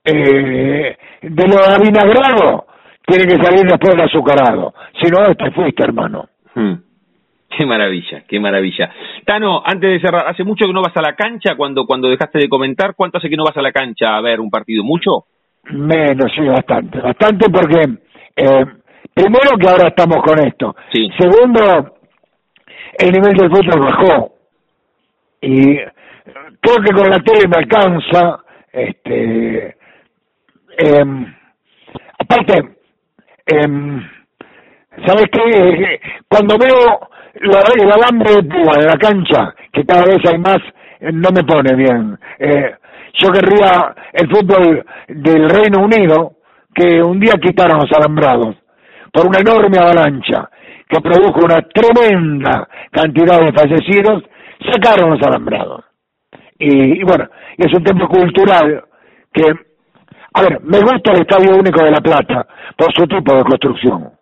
[0.04, 2.66] Eh, de lo avinagrado
[3.06, 4.74] tiene que salir después del azucarado.
[5.00, 6.28] Si no, te fuiste, hermano.
[6.54, 6.74] Hmm.
[7.56, 8.90] Qué maravilla, qué maravilla.
[9.24, 12.38] Tano, antes de cerrar, ¿hace mucho que no vas a la cancha cuando, cuando dejaste
[12.38, 12.94] de comentar?
[12.96, 14.82] ¿Cuánto hace que no vas a la cancha a ver un partido?
[14.82, 15.26] ¿Mucho?
[15.70, 17.00] Menos, sí, bastante.
[17.00, 17.80] Bastante porque,
[18.36, 18.66] eh,
[19.14, 20.74] primero que ahora estamos con esto.
[20.92, 21.08] Sí.
[21.16, 21.94] Segundo,
[22.98, 24.32] el nivel del fútbol bajó.
[25.40, 25.76] Y
[26.60, 28.40] creo que con la tele me alcanza.
[28.72, 29.76] Este,
[30.76, 31.26] eh,
[32.18, 32.76] aparte,
[33.46, 34.02] eh,
[35.06, 36.00] ¿sabes qué?
[36.28, 40.58] Cuando veo el alambre de púa en la cancha, que cada vez hay más,
[41.00, 42.18] eh, no me pone bien.
[42.38, 42.74] Eh,
[43.14, 46.32] yo querría el fútbol del Reino Unido,
[46.74, 48.56] que un día quitaron los alambrados
[49.12, 50.48] por una enorme avalancha
[50.88, 54.24] que produjo una tremenda cantidad de fallecidos,
[54.70, 55.84] sacaron los alambrados.
[56.58, 57.28] y, bueno,
[57.58, 58.84] y es un templo cultural
[59.32, 59.42] que,
[60.34, 64.12] a ver, me gusta el Estadio Único de La Plata por su tipo de construcción.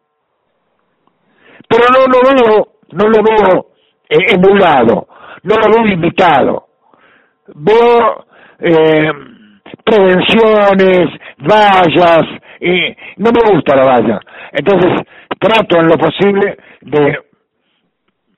[1.68, 3.66] Pero no lo veo, no lo veo
[4.08, 5.08] eh, emulado,
[5.42, 6.66] no lo veo invitado.
[7.54, 8.24] Veo
[8.58, 9.12] eh,
[9.84, 12.24] prevenciones, vallas,
[12.60, 14.20] y no me gusta la valla.
[14.52, 15.02] Entonces
[15.38, 17.18] trato en lo posible de,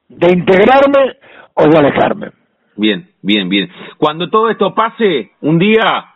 [0.09, 1.17] de integrarme
[1.55, 2.31] o de alejarme.
[2.77, 3.71] Bien, bien, bien.
[3.99, 6.07] Cuando todo esto pase, un día,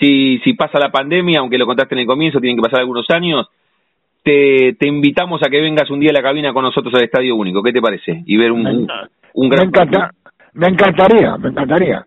[0.00, 3.08] si, si pasa la pandemia, aunque lo contaste en el comienzo, tienen que pasar algunos
[3.10, 3.48] años,
[4.22, 7.36] te, te invitamos a que vengas un día a la cabina con nosotros al Estadio
[7.36, 7.62] Único.
[7.62, 8.22] ¿Qué te parece?
[8.26, 8.88] Y ver un,
[9.34, 9.70] un, gran...
[9.70, 9.70] Me,
[10.54, 12.04] me encantaría, me encantaría,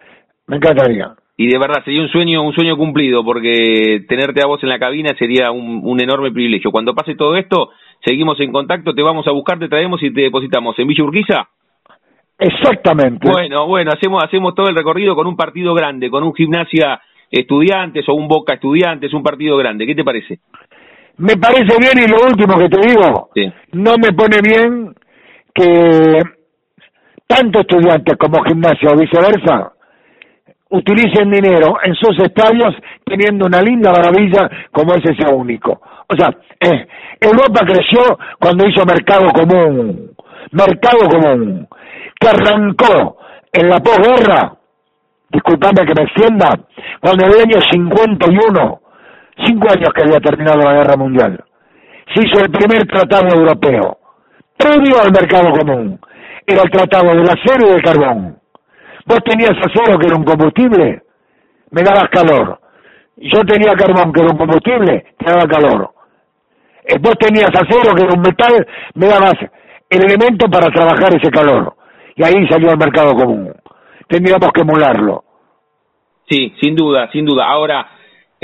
[0.48, 4.64] me encantaría y de verdad sería un sueño un sueño cumplido porque tenerte a vos
[4.64, 6.72] en la cabina sería un, un, enorme privilegio.
[6.72, 7.72] Cuando pase todo esto,
[8.04, 11.50] seguimos en contacto, te vamos a buscar, te traemos y te depositamos en Villa Urquiza.
[12.38, 13.30] Exactamente.
[13.30, 18.08] Bueno, bueno, hacemos hacemos todo el recorrido con un partido grande, con un gimnasia estudiantes
[18.08, 19.86] o un Boca estudiantes, un partido grande.
[19.86, 20.40] ¿Qué te parece?
[21.18, 23.30] Me parece bien y lo último que te digo,
[23.72, 24.94] no me pone bien
[25.54, 26.20] que
[27.26, 29.72] tanto estudiantes como gimnasia o viceversa
[30.70, 35.82] utilicen dinero en sus estadios teniendo una linda maravilla como es ese único.
[36.08, 36.88] O sea, eh,
[37.20, 40.12] Europa creció cuando hizo mercado común,
[40.52, 41.68] mercado común,
[42.20, 43.18] que arrancó
[43.52, 44.54] en la posguerra,
[45.30, 46.50] disculpame que me extienda,
[47.02, 48.82] cuando en el año 51,
[49.44, 51.44] cinco años que había terminado la guerra mundial,
[52.14, 53.98] se hizo el primer tratado europeo,
[54.58, 56.00] previo al mercado común,
[56.46, 58.36] era el tratado del acero y del carbón
[59.06, 61.04] Vos tenías acero que era un combustible,
[61.70, 62.60] me dabas calor.
[63.18, 65.92] Yo tenía carbón que era un combustible, te daba calor.
[66.84, 69.36] Eh, vos tenías acero que era un metal, me dabas
[69.90, 71.76] el elemento para trabajar ese calor.
[72.16, 73.54] Y ahí salió al mercado común.
[74.08, 75.24] Tendríamos que emularlo.
[76.28, 77.46] Sí, sin duda, sin duda.
[77.46, 77.88] Ahora,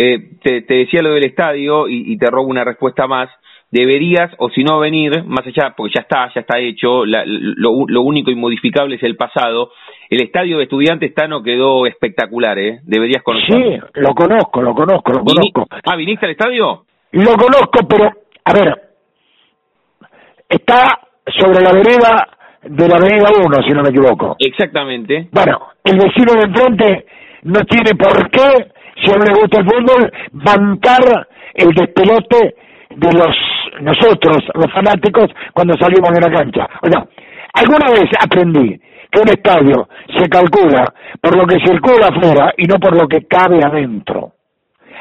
[0.02, 3.30] eh, te, decía lo del estadio y, te robo una respuesta más
[3.70, 8.02] deberías, o si no venir, más allá, porque ya está, ya está hecho, lo, lo,
[8.02, 9.72] único inmodificable es el pasado.
[10.10, 12.80] El estadio de estudiantes Tano quedó espectacular, ¿eh?
[12.84, 13.88] Deberías conocerlo.
[13.93, 15.68] Sí, lo conozco, lo conozco, lo conozco.
[15.86, 16.84] Ah, ¿viniste al estadio?
[17.12, 18.12] Lo conozco, pero,
[18.43, 18.82] a ver,
[20.49, 22.28] está sobre la vereda
[22.64, 24.36] de la avenida 1, si no me equivoco.
[24.38, 25.30] Exactamente.
[25.32, 27.06] Bueno, el vecino de enfrente
[27.43, 28.72] no tiene por qué,
[29.04, 32.56] si a él le gusta el fútbol, bancar el despelote
[32.95, 33.36] de los
[33.82, 36.70] nosotros, los fanáticos, cuando salimos de la cancha.
[36.82, 37.06] O sea,
[37.54, 38.80] alguna vez aprendí
[39.12, 43.26] que un estadio se calcula por lo que circula afuera y no por lo que
[43.28, 44.34] cabe adentro.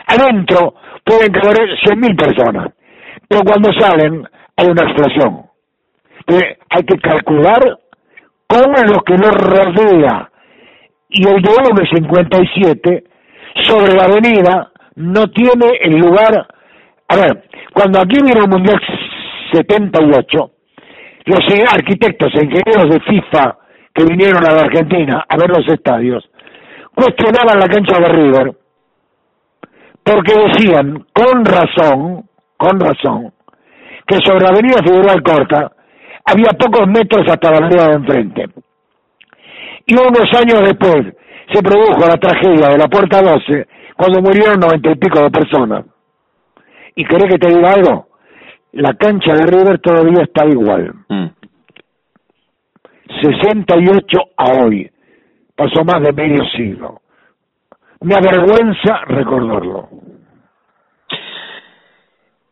[0.07, 0.75] Adentro
[1.05, 2.73] pueden caber 100.000 personas,
[3.29, 4.27] pero cuando salen
[4.57, 5.47] hay una explosión.
[6.21, 7.79] Entonces, hay que calcular
[8.47, 10.31] cómo es lo que nos rodea.
[11.09, 13.05] Y el de 57
[13.67, 16.47] sobre la avenida no tiene el lugar.
[17.09, 18.81] A ver, cuando aquí vino el Mundial
[19.53, 20.51] 78,
[21.27, 23.59] los arquitectos e ingenieros de FIFA
[23.95, 26.29] que vinieron a la Argentina a ver los estadios,
[26.95, 28.53] cuestionaban la cancha de River
[30.03, 32.25] porque decían, con razón,
[32.57, 33.33] con razón,
[34.07, 35.73] que sobre la avenida Federal Corta
[36.25, 38.45] había pocos metros hasta la avenida de enfrente.
[39.87, 41.15] Y unos años después
[41.53, 45.85] se produjo la tragedia de la Puerta 12, cuando murieron noventa y pico de personas.
[46.95, 48.09] ¿Y querés que te diga algo?
[48.73, 50.95] La cancha de River todavía está igual.
[53.23, 54.21] 68 mm.
[54.37, 54.91] a hoy.
[55.57, 57.01] Pasó más de medio siglo.
[58.03, 59.89] Me avergüenza recordarlo.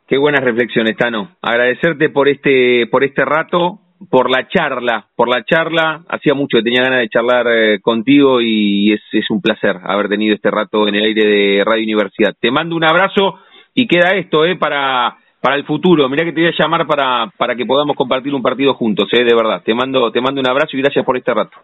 [0.06, 1.36] Qué buenas reflexiones, Tano.
[1.40, 3.78] Agradecerte por este, por este rato,
[4.10, 6.02] por la charla, por la charla.
[6.08, 10.08] Hacía mucho que tenía ganas de charlar eh, contigo y es, es un placer haber
[10.08, 12.34] tenido este rato en el aire de Radio Universidad.
[12.38, 13.38] Te mando un abrazo
[13.74, 14.56] y queda esto, ¿eh?
[14.56, 16.08] Para, para el futuro.
[16.08, 19.24] Mirá que te voy a llamar para, para que podamos compartir un partido juntos, ¿eh?
[19.24, 19.62] De verdad.
[19.64, 21.56] Te mando, te mando un abrazo y gracias por este rato.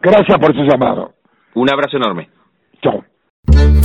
[0.00, 1.12] Gracias por su llamado.
[1.54, 2.28] Un abrazo enorme.
[2.82, 3.11] Chao.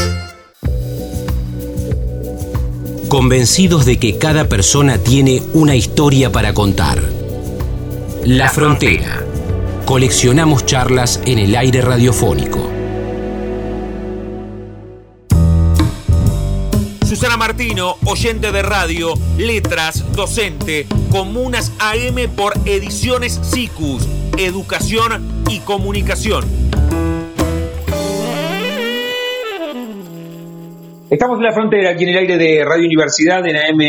[3.10, 7.04] Convencidos de que cada persona tiene una historia para contar.
[8.26, 9.24] La Frontera.
[9.86, 12.70] Coleccionamos charlas en el aire radiofónico.
[17.08, 24.06] Susana Martino, oyente de radio, letras, docente, Comunas AM por Ediciones SICUS,
[24.38, 26.46] Educación y Comunicación.
[31.10, 33.80] Estamos en la frontera, aquí en el aire de Radio Universidad, en AM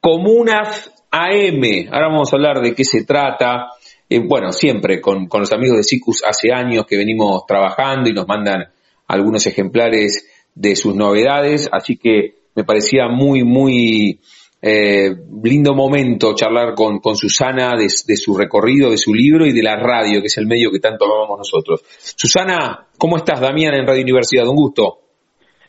[0.01, 1.89] Comunas AM.
[1.93, 3.69] Ahora vamos a hablar de qué se trata.
[4.09, 8.27] Eh, bueno, siempre con, los amigos de SICUS hace años que venimos trabajando y nos
[8.27, 8.65] mandan
[9.07, 14.21] algunos ejemplares de sus novedades, así que me parecía muy, muy
[14.61, 15.11] eh,
[15.43, 19.77] lindo momento charlar con, con Susana de, su recorrido, de su libro y de la
[19.77, 21.83] radio, que es el medio que tanto amamos nosotros.
[22.17, 23.41] Susana, ¿cómo estás?
[23.41, 24.99] Damián en Radio Universidad, un gusto.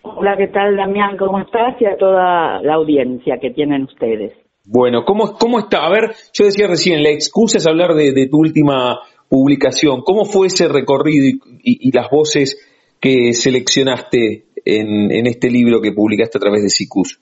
[0.03, 1.17] Hola, ¿qué tal Damián?
[1.17, 1.81] ¿Cómo estás?
[1.81, 4.33] Y a toda la audiencia que tienen ustedes.
[4.65, 5.85] Bueno, ¿cómo, ¿cómo está?
[5.85, 8.99] A ver, yo decía recién, la excusa es hablar de, tu última
[9.29, 10.01] publicación.
[10.03, 16.41] ¿Cómo fue ese recorrido y, las voces que seleccionaste en, este libro que publicaste a
[16.41, 17.19] través de SICUS?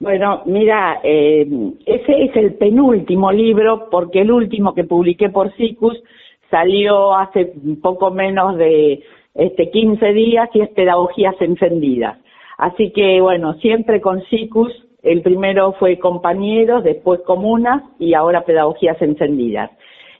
[0.00, 1.46] Bueno, mira, eh,
[1.86, 6.02] ese es el penúltimo libro porque el último que publiqué por SICUS
[6.50, 12.18] salió hace poco menos de este 15 días y es Pedagogías Encendidas.
[12.58, 19.00] Así que bueno, siempre con SICUS el primero fue compañeros, después comunas y ahora pedagogías
[19.00, 19.70] encendidas.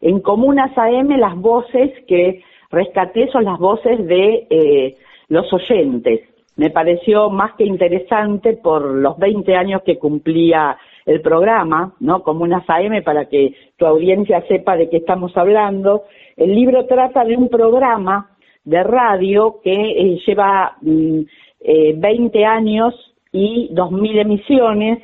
[0.01, 4.97] En comunas AM las voces que rescaté son las voces de eh,
[5.29, 6.21] los oyentes.
[6.57, 10.77] Me pareció más que interesante por los 20 años que cumplía
[11.07, 12.23] el programa, ¿no?
[12.23, 16.05] Comunas AM para que tu audiencia sepa de qué estamos hablando.
[16.37, 18.31] El libro trata de un programa
[18.65, 21.27] de radio que eh, lleva 20
[21.61, 24.99] mm, eh, años y 2.000 emisiones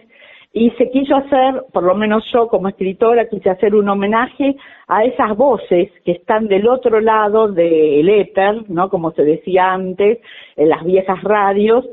[0.53, 4.57] y se quiso hacer, por lo menos yo como escritora, quise hacer un homenaje
[4.89, 8.89] a esas voces que están del otro lado del éter, ¿no?
[8.89, 10.19] Como se decía antes,
[10.57, 11.85] en las viejas radios,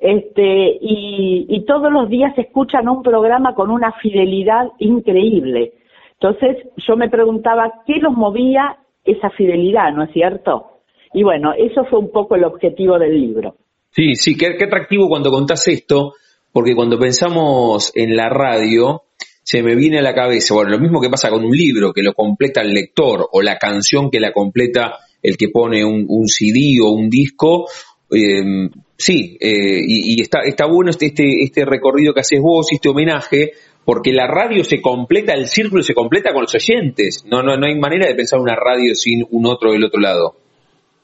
[0.00, 5.72] este, y, todos los días escuchan un programa con una fidelidad increíble.
[6.20, 10.80] Entonces yo me preguntaba qué los movía esa fidelidad, ¿no es cierto?
[11.14, 13.54] Y bueno, eso fue un poco el objetivo del libro.
[13.92, 16.14] Sí, sí, qué, atractivo cuando contás esto,
[16.52, 19.02] porque cuando pensamos en la radio,
[19.42, 22.02] se me viene a la cabeza, bueno, lo mismo que pasa con un libro, que
[22.02, 26.78] lo completa el lector, o la canción que la completa el que pone un, CD
[26.82, 27.66] o un disco,
[28.10, 32.88] em, sí, eh, y, está, está bueno este, este, este recorrido que haces vos, este
[32.88, 33.52] homenaje,
[33.84, 37.66] porque la radio se completa, el círculo se completa con los oyentes, no, no, no
[37.66, 40.36] hay manera de pensar una radio sin un otro del otro lado.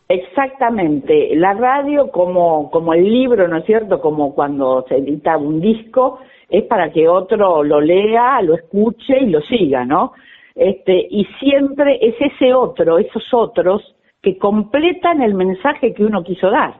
[0.08, 4.00] Exactamente, la radio como, como el libro, ¿no es cierto?
[4.00, 9.26] Como cuando se edita un disco, es para que otro lo lea, lo escuche y
[9.26, 10.12] lo siga, ¿no?
[10.54, 16.50] Este, y siempre es ese otro, esos otros, que completan el mensaje que uno quiso
[16.50, 16.74] dar.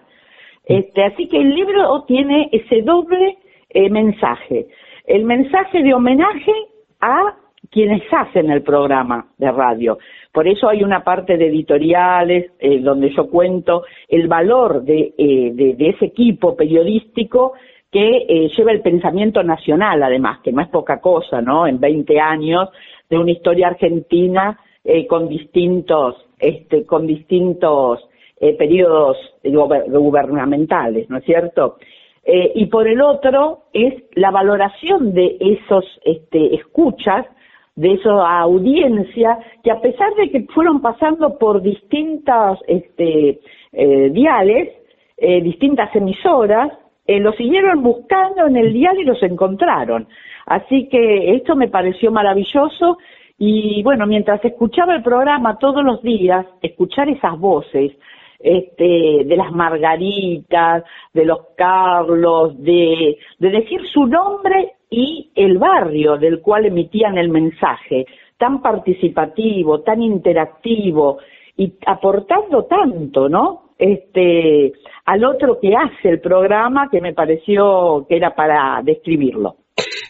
[0.65, 3.39] Este, así que el libro tiene ese doble
[3.71, 4.69] eh, mensaje.
[5.05, 6.53] El mensaje de homenaje
[7.01, 7.37] a
[7.71, 9.99] quienes hacen el programa de radio.
[10.33, 15.77] Por eso hay una parte de editoriales eh, donde yo cuento el valor de, eh,
[15.79, 17.55] ese equipo periodístico
[17.91, 21.67] que eh, lleva el pensamiento nacional, además, que no es poca cosa, ¿no?
[21.67, 22.69] En 20 años
[23.09, 24.61] de una historia argentina
[25.09, 28.09] con distintos, este, con distintos
[28.57, 31.79] periodos gubernamentales, ¿no es cierto?
[32.25, 37.27] y por el otro es la valoración de esos este, escuchas
[37.77, 43.41] de esa audiencia que a pesar de que fueron pasando por distintas este,
[43.73, 44.73] eh, diales,
[45.19, 46.73] eh, distintas emisoras,
[47.07, 50.09] eh, lo siguieron buscando en el dial y los encontraron.
[50.47, 52.99] Así que esto me pareció maravilloso
[53.39, 57.93] y bueno, mientras escuchaba el programa todos los días, escuchar esas voces,
[58.39, 66.17] este, de las Margaritas, de los Carlos, de, de decir su nombre y el barrio
[66.17, 68.07] del cual emitían el mensaje,
[68.39, 71.19] tan participativo, tan interactivo
[71.57, 73.73] y aportando tanto, ¿no?
[73.79, 74.73] Este,
[75.05, 79.57] al otro que hace el programa que me pareció que era para describirlo.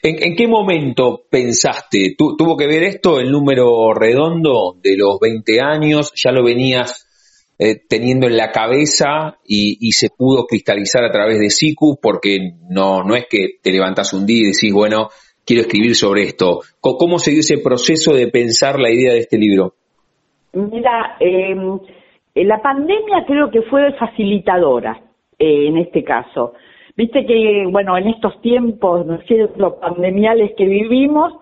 [0.03, 2.15] ¿En, qué momento pensaste?
[2.17, 6.13] ¿Tuvo que ver esto, el número redondo de los 20 años?
[6.15, 7.06] ¿Ya lo venías
[7.59, 12.39] eh, teniendo en la cabeza y, se pudo cristalizar a través de SICU, porque
[12.69, 15.09] no, no es que te levantas un día y decís, bueno,
[15.47, 16.61] quiero escribir sobre esto.
[16.81, 19.73] ¿Cómo se dio ese proceso de pensar la idea de este libro?
[20.53, 21.79] Mira, em,
[22.35, 25.01] la pandemia creo que fue facilitadora
[25.39, 26.53] eh, en este caso.
[26.97, 29.19] Viste que, bueno, en estos tiempos, ¿no
[29.81, 31.33] pandemiales que vivimos,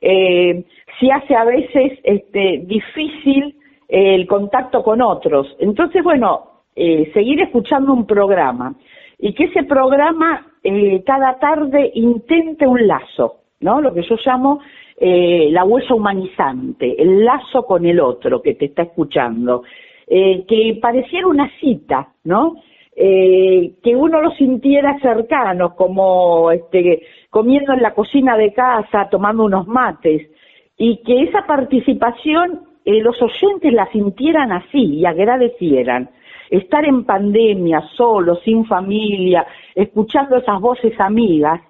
[0.00, 0.64] eh,
[1.00, 3.56] se hace a veces este, difícil
[3.94, 5.54] el contacto con otros.
[5.60, 8.74] Entonces, bueno, eh, seguir escuchando un programa
[9.20, 13.80] y que ese programa eh, cada tarde intente un lazo, ¿no?
[13.80, 14.58] Lo que yo llamo
[14.98, 19.62] eh, la huella humanizante, el lazo con el otro que te está escuchando,
[20.06, 22.56] que pareciera una cita, ¿no?
[22.94, 29.66] Que uno lo sintiera cercano, como este, comiendo en la cocina de casa, tomando unos
[29.66, 30.28] mates,
[30.76, 36.10] y que esa participación eh, los oyentes la sintieran así y agradecieran.
[36.50, 41.60] Estar en pandemia, solo, sin familia, escuchando esas voces amigas,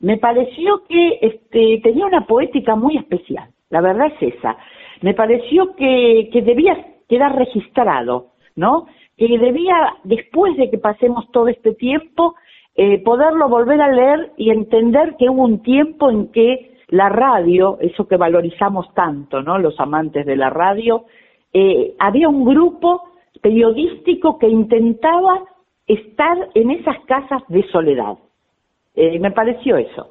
[0.00, 3.48] me pareció que este, tenía una poética muy especial.
[3.70, 4.56] La verdad es esa.
[5.00, 6.76] Me pareció que, que debía
[7.08, 8.86] quedar registrado, ¿no?
[9.16, 12.34] Que debía, después de que pasemos todo este tiempo,
[12.74, 17.78] eh, poderlo volver a leer y entender que hubo un tiempo en que la radio,
[17.80, 19.58] eso que valorizamos tanto, ¿no?
[19.58, 21.06] Los amantes de la radio,
[21.50, 23.02] eh, había un grupo
[23.40, 25.42] periodístico que intentaba
[25.86, 28.18] estar en esas casas de soledad.
[28.94, 30.10] Eh, me pareció eso.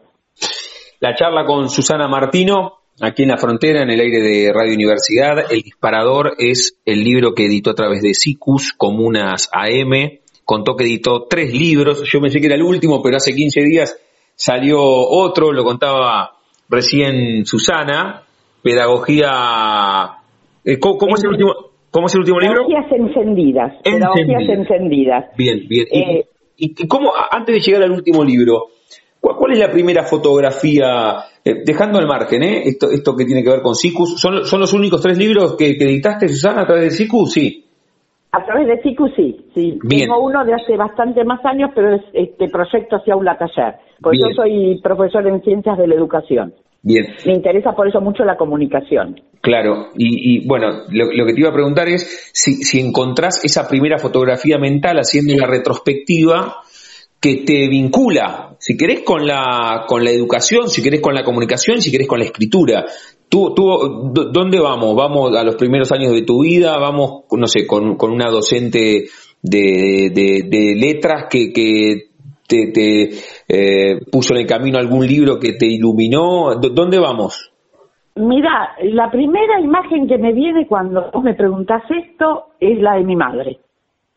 [1.00, 5.52] La charla con Susana Martino, aquí en la frontera, en el aire de Radio Universidad.
[5.52, 10.20] El disparador es el libro que editó a través de SICUS, Comunas AM.
[10.46, 12.12] Contó que editó tres libros.
[12.12, 14.00] Yo pensé que era el último, pero hace 15 días
[14.34, 16.41] salió otro, lo contaba
[16.72, 18.24] recién Susana,
[18.64, 20.18] Pedagogía...
[20.64, 21.54] Eh, ¿cómo, es el último,
[21.92, 22.66] ¿Cómo es el último libro?
[22.66, 23.74] Pedagogías encendidas.
[23.84, 25.26] Pedagogías encendidas.
[25.38, 25.88] Bien, bien.
[25.92, 28.68] Eh, ¿Y, cómo, antes de llegar al último libro,
[29.20, 33.50] cuál, es la primera fotografía, eh, dejando al margen, eh, esto, esto que tiene que
[33.50, 36.92] ver con SICUS, ¿son, ¿son los únicos tres libros que, editaste, Susana, a través de
[36.92, 37.32] SICUS?
[37.32, 37.66] Sí.
[38.34, 39.46] A través de SICUS, sí.
[39.54, 39.80] sí.
[39.90, 43.76] Tengo uno de hace bastante más años, pero es este proyecto hacia aula taller.
[44.02, 46.54] Pues yo soy profesor en ciencias de la educación.
[46.82, 47.06] Bien.
[47.26, 49.20] Me interesa por eso mucho la comunicación.
[49.42, 53.98] Claro, y, bueno, lo, que te iba a preguntar es si, si encontrás esa primera
[53.98, 56.58] fotografía mental haciendo la retrospectiva
[57.20, 61.82] que te vincula, si querés con la, con la educación, si querés con la comunicación,
[61.82, 62.86] si querés con la escritura.
[63.32, 64.94] ¿Tú, tú, ¿Dónde vamos?
[64.94, 66.78] ¿Vamos a los primeros años de tu vida?
[66.78, 69.06] ¿Vamos, no sé, con, con una docente
[69.42, 72.12] de, de, de letras que, que
[72.46, 73.10] te,
[73.48, 76.56] eh, puso en el camino algún libro que te iluminó?
[76.56, 77.54] ¿Dónde vamos?
[78.16, 83.06] Mira, la primera imagen que me viene cuando vos me preguntás esto es la de
[83.06, 83.60] mi madre,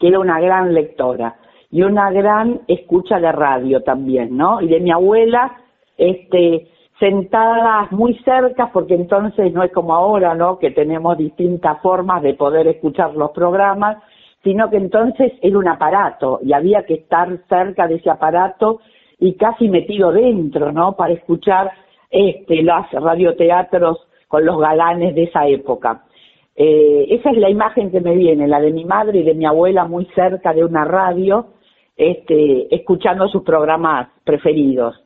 [0.01, 1.37] que era una gran lectora
[1.71, 4.61] y una gran escucha de radio también, ¿no?
[4.61, 5.57] Y de mi abuela,
[5.97, 6.67] este,
[6.99, 10.59] sentadas muy cerca, porque entonces no es como ahora, ¿no?
[10.59, 13.99] Que tenemos distintas formas de poder escuchar los programas,
[14.43, 18.81] sino que entonces era un aparato y había que estar cerca de ese aparato
[19.19, 20.95] y casi metido dentro, ¿no?
[20.97, 21.73] Para escuchar
[22.11, 26.05] este, los radioteatros con los galanes de esa época.
[26.57, 29.47] Eh, esa es la imagen que me viene, la de mi madre y de mi
[29.47, 31.47] abuela muy cerca de una radio,
[31.97, 35.03] este, escuchando sus programas preferidos.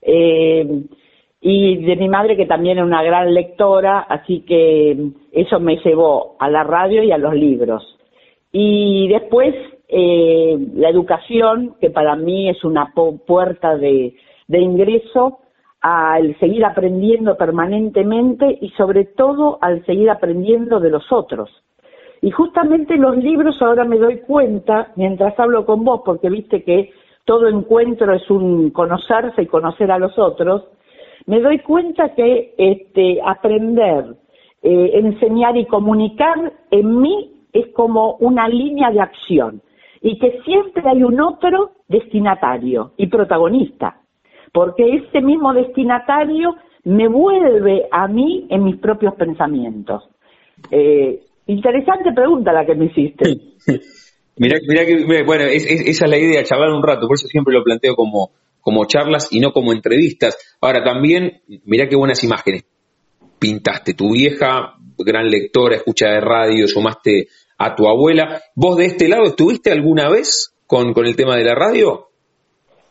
[0.00, 0.84] Eh,
[1.48, 6.34] y de mi madre que también es una gran lectora, así que eso me llevó
[6.40, 7.96] a la radio y a los libros.
[8.50, 9.54] Y después
[9.86, 14.16] eh, la educación, que para mí es una puerta de,
[14.48, 15.38] ingreso
[15.82, 21.48] al seguir aprendiendo permanentemente y sobre todo al seguir aprendiendo de los otros.
[22.22, 26.90] Y justamente los libros ahora me doy cuenta, mientras hablo con vos, porque viste que
[27.24, 30.64] todo encuentro es un conocerse y conocer a los otros,
[31.26, 34.16] me doy cuenta que este, aprender,
[34.62, 39.62] eh, enseñar y comunicar en mí es como una línea de acción
[40.00, 44.00] y que siempre hay un otro destinatario y protagonista,
[44.52, 46.54] porque ese mismo destinatario
[46.84, 50.04] me vuelve a mí en mis propios pensamientos.
[50.70, 53.24] Eh, interesante pregunta la que me hiciste.
[54.38, 57.96] Mirá, que, bueno, esa es la idea, charlar un rato, por eso siempre lo planteo
[57.96, 58.30] como,
[58.66, 60.36] como charlas y no como entrevistas.
[60.60, 62.64] Ahora también, mirá qué buenas imágenes
[63.38, 63.94] pintaste.
[63.94, 68.40] Tu vieja, gran lectora, escucha de radio, sumaste a tu abuela.
[68.56, 72.08] ¿Vos de este lado estuviste alguna vez con, con el tema de la radio?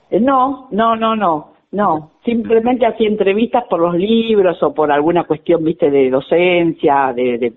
[0.10, 2.12] Eh, no, no, no, no, no.
[2.24, 7.52] Simplemente hacía entrevistas por los libros o por alguna cuestión, viste, de docencia, de,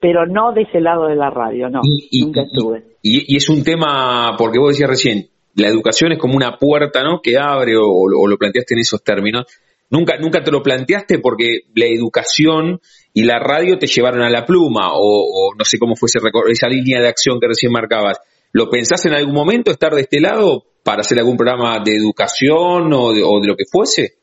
[0.00, 1.82] pero no de ese lado de la radio, no.
[2.20, 2.82] nunca estuve.
[3.00, 7.20] Y, es un tema, porque vos decías recién, la educación es como una puerta, ¿no?
[7.22, 9.46] Que abre, o, lo planteaste en esos términos.
[9.90, 12.80] ¿Nunca, nunca te lo planteaste porque la educación
[13.12, 16.08] y la radio te llevaron a la pluma o, no sé cómo fue
[16.48, 18.18] esa línea de acción que recién marcabas?
[18.52, 22.92] ¿Lo pensás en algún momento estar de este lado para hacer algún programa de educación
[22.92, 24.19] o de lo que fuese?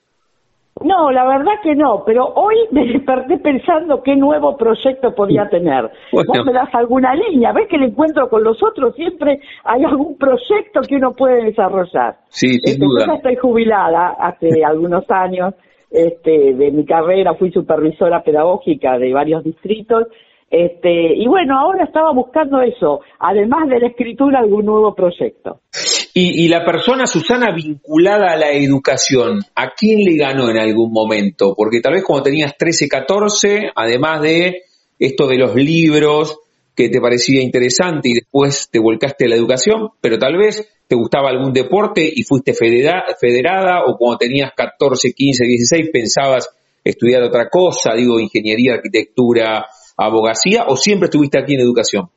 [0.83, 5.89] No, la verdad que no, pero hoy me desperté pensando qué nuevo proyecto podía tener.
[6.11, 10.17] Vos me das alguna línea, ves que el encuentro con los otros siempre hay algún
[10.17, 12.17] proyecto que uno puede desarrollar.
[12.29, 13.05] Sí, sin duda.
[13.05, 15.53] Yo estoy jubilada hace algunos años
[15.89, 20.07] este, de mi carrera, fui supervisora pedagógica de varios distritos
[20.49, 25.59] este, y bueno, ahora estaba buscando eso, además de la escritura, algún nuevo proyecto.
[26.19, 31.53] Y, la persona, Susana, vinculada a la educación, ¿a quién le ganó en algún momento?
[31.55, 34.63] Porque tal vez cuando tenías 13, 14, además de
[34.97, 36.39] esto de los libros
[36.73, 40.95] que te parecía interesante y después te volcaste a la educación, pero tal vez te
[40.95, 46.49] gustaba algún deporte y fuiste federada o cuando tenías 14, 15, 16 pensabas
[46.83, 52.09] estudiar otra cosa, digo, ingeniería, arquitectura, abogacía o siempre estuviste aquí en educación?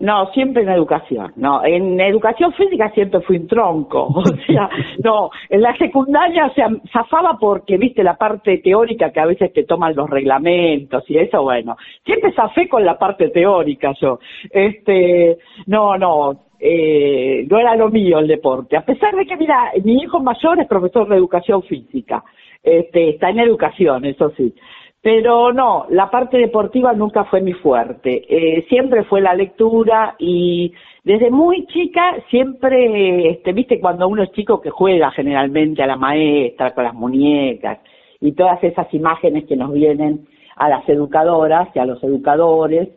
[0.00, 1.32] No, siempre en educación.
[1.36, 4.08] No, en educación física siempre fui un tronco.
[4.20, 4.68] O sea,
[5.04, 9.64] no, en la secundaria se zafaba porque, viste, la parte teórica que a veces te
[9.64, 11.76] toman los reglamentos y eso, bueno.
[12.04, 14.18] Siempre zafé con la parte teórica yo.
[14.50, 18.76] Este, no, no, eh, no era lo mío el deporte.
[18.76, 22.24] A pesar de que, mira, mi hijo mayor es profesor de educación física.
[22.62, 24.54] Este, está en educación, eso sí.
[25.02, 28.22] Pero no, la parte deportiva nunca fue mi fuerte.
[28.28, 30.72] Eh, siempre fue la lectura y
[31.04, 35.96] desde muy chica siempre, este, viste, cuando uno es chico que juega generalmente a la
[35.96, 37.78] maestra con las muñecas
[38.20, 40.26] y todas esas imágenes que nos vienen
[40.56, 42.90] a las educadoras y a los educadores,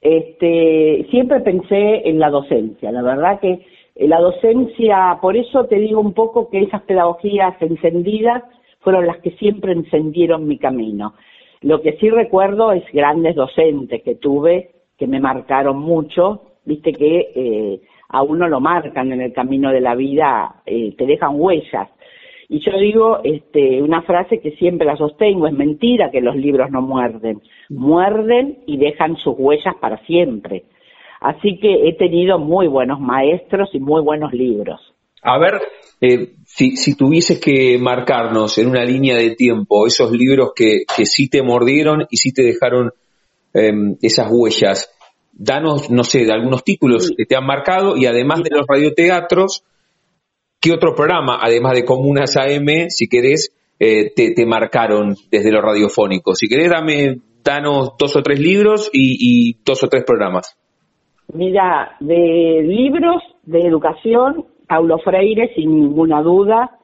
[0.00, 2.92] este, siempre pensé en la docencia.
[2.92, 8.44] La verdad que la docencia, por eso te digo un poco que esas pedagogías encendidas
[8.78, 11.14] fueron las que siempre encendieron mi camino.
[11.62, 17.30] Lo que sí recuerdo es grandes docentes que tuve que me marcaron mucho, viste que
[17.34, 21.88] eh, a uno lo marcan en el camino de la vida, eh, te dejan huellas.
[22.48, 26.70] Y yo digo este, una frase que siempre la sostengo, es mentira que los libros
[26.70, 30.64] no muerden, muerden y dejan sus huellas para siempre.
[31.20, 34.80] Así que he tenido muy buenos maestros y muy buenos libros.
[35.22, 35.54] A ver,
[36.00, 36.28] eh,
[36.58, 41.28] si, si, tuvieses que marcarnos en una línea de tiempo esos libros que, que sí
[41.28, 42.90] te mordieron y sí te dejaron
[43.54, 44.90] em, esas huellas,
[45.32, 49.62] danos, no sé, de algunos títulos que te han marcado y además de los radioteatros,
[50.60, 55.60] ¿qué otro programa, además de Comunas AM, si querés, eh, te, te, marcaron desde lo
[55.60, 56.34] radiofónico?
[56.34, 60.58] Si querés, dame, danos dos o tres libros y, y dos o tres programas.
[61.32, 66.78] Mira, de libros de educación Paulo Freire, sin ninguna duda,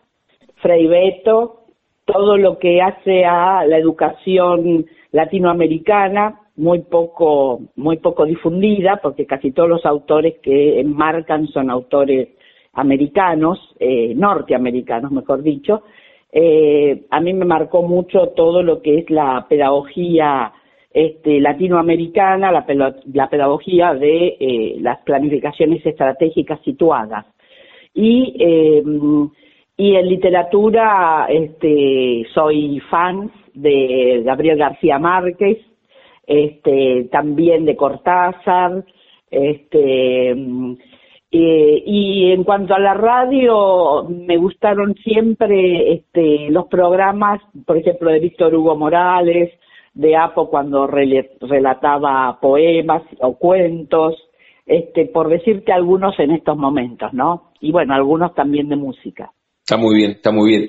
[0.56, 1.66] Frei Beto,
[2.06, 9.52] todo lo que hace a la educación latinoamericana, muy poco, muy poco difundida, porque casi
[9.52, 12.28] todos los autores que enmarcan son autores
[12.72, 15.82] americanos, eh, norteamericanos, mejor dicho.
[16.32, 20.52] Eh, a mí me marcó mucho todo lo que es la pedagogía
[20.90, 22.64] este, latinoamericana, la,
[23.28, 27.26] pedagogía de eh, las planificaciones estratégicas situadas
[27.94, 28.82] y, eh,
[29.76, 35.58] y en literatura este, soy fan de Gabriel García Márquez,
[36.26, 38.84] este, también de Cortázar,
[39.30, 40.34] este,
[41.36, 48.20] y en cuanto a la radio, me gustaron siempre este, los programas, por ejemplo, de
[48.20, 49.50] Víctor Hugo Morales,
[49.94, 54.14] de Apo cuando relataba poemas o cuentos,
[54.66, 57.52] este, por decirte algunos en estos momentos, ¿no?
[57.60, 59.32] Y bueno, algunos también de música.
[59.60, 60.68] Está muy bien, está muy bien.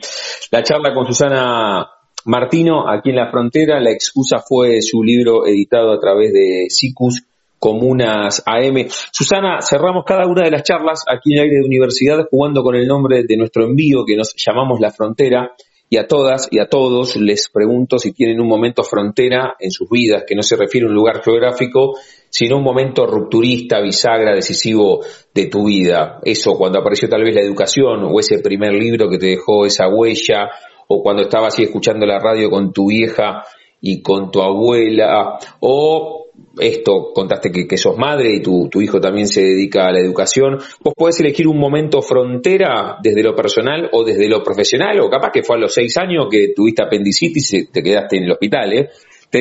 [0.52, 1.88] La charla con Susana
[2.26, 7.28] Martino aquí en la frontera, la excusa fue su libro editado a través de SICUS
[7.60, 8.88] Comunas AM.
[9.12, 12.76] Susana, cerramos cada una de las charlas aquí en el aire de universidad jugando con
[12.76, 15.52] el nombre de nuestro envío que nos llamamos La Frontera
[15.90, 19.90] y a todas y a todos les pregunto si tienen un momento frontera en sus
[19.90, 21.98] vidas, que no se refiere a un lugar geográfico,
[22.38, 25.00] sino un momento rupturista, bisagra, decisivo
[25.34, 26.20] de tu vida.
[26.22, 29.88] Eso, cuando apareció tal vez la educación o ese primer libro que te dejó esa
[29.88, 30.50] huella,
[30.90, 33.44] o cuando estabas así escuchando la radio con tu vieja
[33.80, 36.26] y con tu abuela, o
[36.60, 40.58] esto, contaste que, sos madre y tu, tu, hijo también se dedica a la educación,
[40.84, 45.32] vos podés elegir un momento frontera desde lo personal o desde lo profesional, o capaz
[45.32, 48.74] que fue a los seis años que tuviste apendicitis y te quedaste en el hospital,
[48.74, 48.90] ¿eh?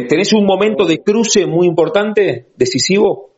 [0.03, 3.31] ¿Tenés un momento de cruce muy importante, decisivo?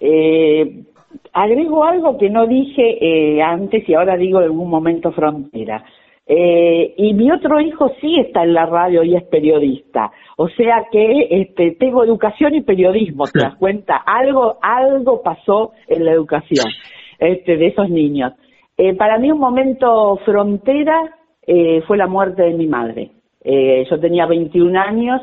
[0.00, 0.84] Eh,
[1.32, 5.84] agrego algo que no dije eh, antes y ahora digo en un momento frontera.
[6.26, 10.12] Eh, y mi otro hijo sí está en la radio y es periodista.
[10.36, 13.96] O sea que este, tengo educación y periodismo, ¿te das cuenta?
[13.96, 16.66] Algo, algo pasó en la educación
[17.18, 18.32] este, de esos niños.
[18.76, 21.16] Eh, para mí un momento frontera
[21.46, 23.10] eh, fue la muerte de mi madre.
[23.42, 25.20] Eh, yo tenía 21 años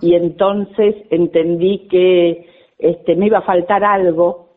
[0.00, 2.46] y entonces entendí que
[2.78, 4.48] este, me iba a faltar algo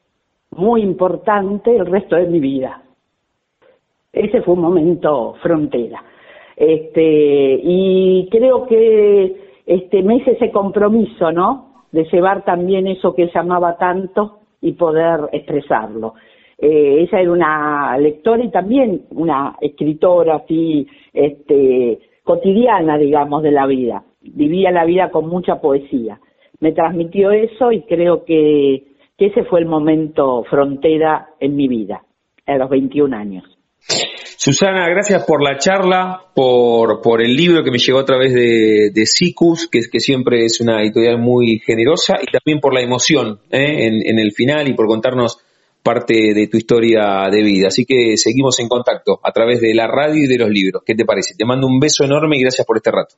[0.52, 2.84] muy importante el resto de mi vida.
[4.12, 6.04] Ese fue un momento frontera.
[6.56, 9.36] Este, y creo que
[9.66, 11.86] este, me hice ese compromiso, ¿no?
[11.92, 16.14] De llevar también eso que llamaba tanto y poder expresarlo.
[16.58, 23.66] Eh, ella era una lectora y también una escritora así, este, cotidiana, digamos, de la
[23.68, 24.04] vida.
[24.22, 26.20] Vivía la vida con mucha poesía.
[26.60, 28.84] Me transmitió eso y creo que,
[29.18, 32.04] que ese fue el momento frontera en mi vida,
[32.46, 33.44] a los 21 años.
[34.44, 38.90] Susana, gracias por la charla, por, por el libro que me llegó a través de,
[38.92, 43.40] de SICUS, que, que siempre es una editorial muy generosa, y también por la emoción
[43.52, 43.86] ¿eh?
[43.86, 45.38] en, en, el final y por contarnos
[45.84, 47.68] parte de tu historia de vida.
[47.68, 50.84] Así que seguimos en contacto a través de la radio y de los libros.
[50.86, 51.36] ¿Qué te parece?
[51.38, 53.16] Te mando un beso enorme y gracias por este rato.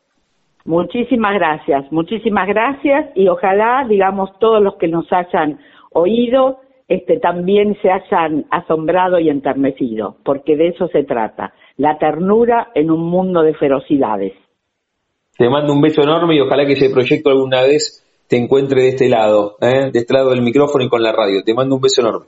[0.65, 5.59] Muchísimas gracias, muchísimas gracias y ojalá, digamos, todos los que nos hayan
[5.91, 12.69] oído este, también se hayan asombrado y enternecido, porque de eso se trata, la ternura
[12.75, 14.33] en un mundo de ferocidades.
[15.37, 18.89] Te mando un beso enorme y ojalá que ese proyecto alguna vez te encuentre de
[18.89, 19.89] este lado, ¿eh?
[19.91, 21.41] de este lado del micrófono y con la radio.
[21.43, 22.27] Te mando un beso enorme.